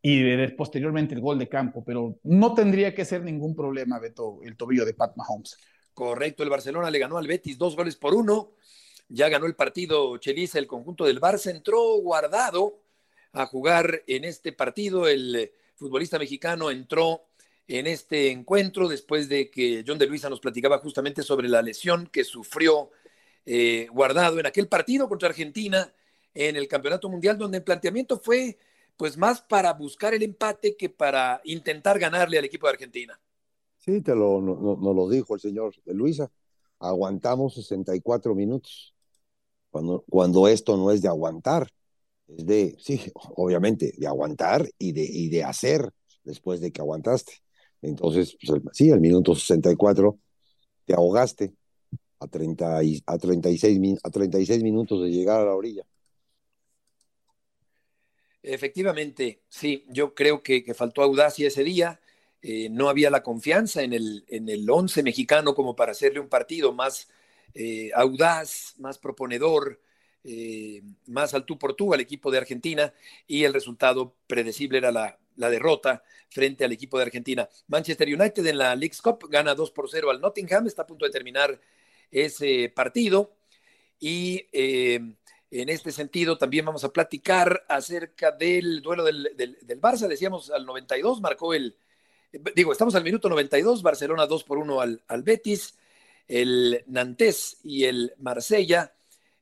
[0.03, 4.55] y posteriormente el gol de campo, pero no tendría que ser ningún problema, Beto, el
[4.55, 5.57] tobillo de Pat Mahomes.
[5.93, 8.51] Correcto, el Barcelona le ganó al Betis dos goles por uno,
[9.09, 12.79] ya ganó el partido Cheliza, el conjunto del Barça entró guardado
[13.33, 17.23] a jugar en este partido, el futbolista mexicano entró
[17.67, 22.07] en este encuentro después de que John de Luisa nos platicaba justamente sobre la lesión
[22.07, 22.91] que sufrió
[23.47, 25.91] eh, guardado en aquel partido contra Argentina
[26.35, 28.59] en el Campeonato Mundial, donde el planteamiento fue
[28.95, 33.19] pues más para buscar el empate que para intentar ganarle al equipo de Argentina.
[33.77, 36.31] Sí, te lo, no, no lo dijo el señor de Luisa.
[36.77, 38.93] Aguantamos 64 minutos.
[39.71, 41.67] Cuando, cuando esto no es de aguantar,
[42.37, 45.89] es de, sí, obviamente, de aguantar y de, y de hacer
[46.23, 47.33] después de que aguantaste.
[47.81, 50.17] Entonces, pues, sí, al minuto 64
[50.85, 51.53] te ahogaste
[52.19, 55.83] a, 30 y, a, 36, a 36 minutos de llegar a la orilla.
[58.43, 61.99] Efectivamente, sí, yo creo que, que faltó audacia ese día.
[62.41, 66.27] Eh, no había la confianza en el, en el once mexicano como para hacerle un
[66.27, 67.07] partido más
[67.53, 69.79] eh, audaz, más proponedor,
[70.23, 72.93] eh, más al tú por tú al equipo de Argentina
[73.27, 77.47] y el resultado predecible era la, la, derrota frente al equipo de Argentina.
[77.67, 81.05] Manchester United en la League's Cup gana 2 por 0 al Nottingham, está a punto
[81.05, 81.59] de terminar
[82.11, 83.33] ese partido
[83.99, 84.45] y
[85.51, 90.07] en este sentido, también vamos a platicar acerca del duelo del, del, del, Barça.
[90.07, 91.75] Decíamos al 92, marcó el.
[92.55, 95.77] Digo, estamos al minuto 92, Barcelona 2 por 1 al, al Betis,
[96.29, 98.93] el Nantes y el Marsella,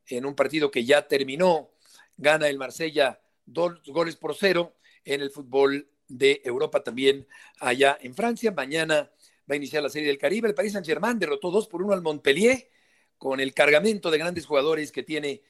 [0.09, 1.71] en un partido que ya terminó,
[2.17, 7.27] gana el Marsella dos goles por cero en el fútbol de Europa también
[7.59, 8.51] allá en Francia.
[8.51, 9.11] Mañana
[9.49, 10.47] va a iniciar la Serie del Caribe.
[10.47, 12.69] El Paris Saint-Germain derrotó 2 por 1 al Montpellier
[13.17, 15.43] con el cargamento de grandes jugadores que tiene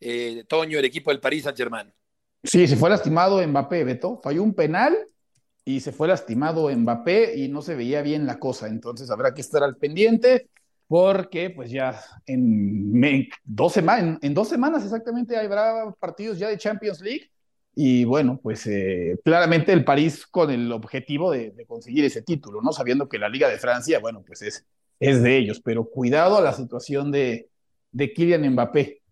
[0.00, 1.92] eh, Toño, el equipo del Paris Saint-Germain.
[2.42, 4.20] Sí, se fue lastimado Mbappé, Beto.
[4.22, 4.96] Falló un penal
[5.64, 8.68] y se fue lastimado Mbappé y no se veía bien la cosa.
[8.68, 10.48] Entonces habrá que estar al pendiente
[10.88, 17.30] porque pues ya en, dos, semanas, exactamente habrá partidos ya de Champions League
[17.74, 22.72] y bueno, pues eh, claramente el París con el objetivo de, conseguir ese título, ¿no?
[22.72, 24.64] Sabiendo que la Liga de Francia, bueno, pues es,
[24.98, 27.50] es de ellos, pero cuidado a la situación de,
[27.92, 29.02] de Kylian Mbappé.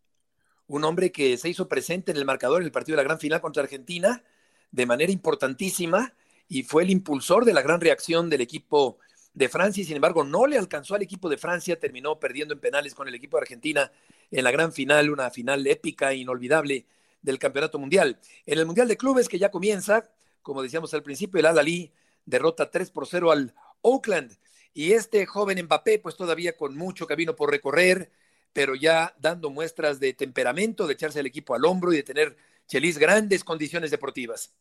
[0.66, 3.18] Un hombre que se hizo presente en el marcador en el partido de la gran
[3.18, 4.22] final contra Argentina
[4.70, 6.14] de manera importantísima
[6.48, 8.98] y fue el impulsor de la gran reacción del equipo
[9.34, 12.60] de Francia y sin embargo no le alcanzó al equipo de Francia, terminó perdiendo en
[12.60, 13.92] penales con el equipo de Argentina
[14.30, 16.86] en la gran final, una final épica e inolvidable
[17.20, 18.18] del Campeonato Mundial.
[18.46, 20.08] En el Mundial de Clubes que ya comienza,
[20.42, 21.92] como decíamos al principio, el Al-Ali
[22.24, 24.36] derrota 3 por 0 al Oakland
[24.72, 28.10] y este joven Mbappé pues todavía con mucho camino por recorrer,
[28.52, 32.36] pero ya dando muestras de temperamento, de echarse el equipo al hombro y de tener
[32.66, 34.54] Chelis grandes condiciones deportivas.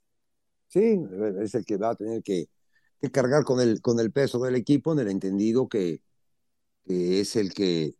[0.68, 1.00] Sí,
[1.42, 2.48] es el que va a tener que,
[3.12, 6.02] cargar con el, con el peso del equipo en el entendido que,
[6.86, 7.96] es el que,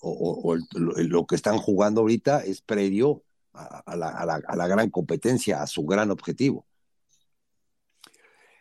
[0.00, 3.22] o, lo, que están jugando ahorita es previo
[3.52, 6.66] a, la, a, la, gran competencia, a su gran objetivo.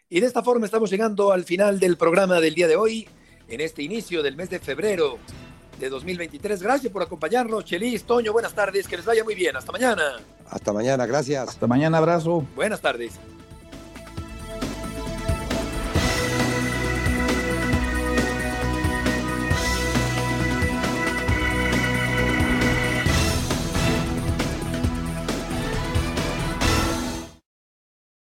[0.07, 3.07] Y de esta forma estamos llegando al final del programa del día de hoy,
[3.47, 5.19] en este inicio del mes de febrero
[5.79, 6.61] de 2023.
[6.61, 9.55] Gracias por acompañarnos, Chelis, Toño, buenas tardes, que les vaya muy bien.
[9.55, 10.17] Hasta mañana.
[10.49, 11.49] Hasta mañana, gracias.
[11.49, 12.45] Hasta mañana, abrazo.
[12.55, 13.19] Buenas tardes.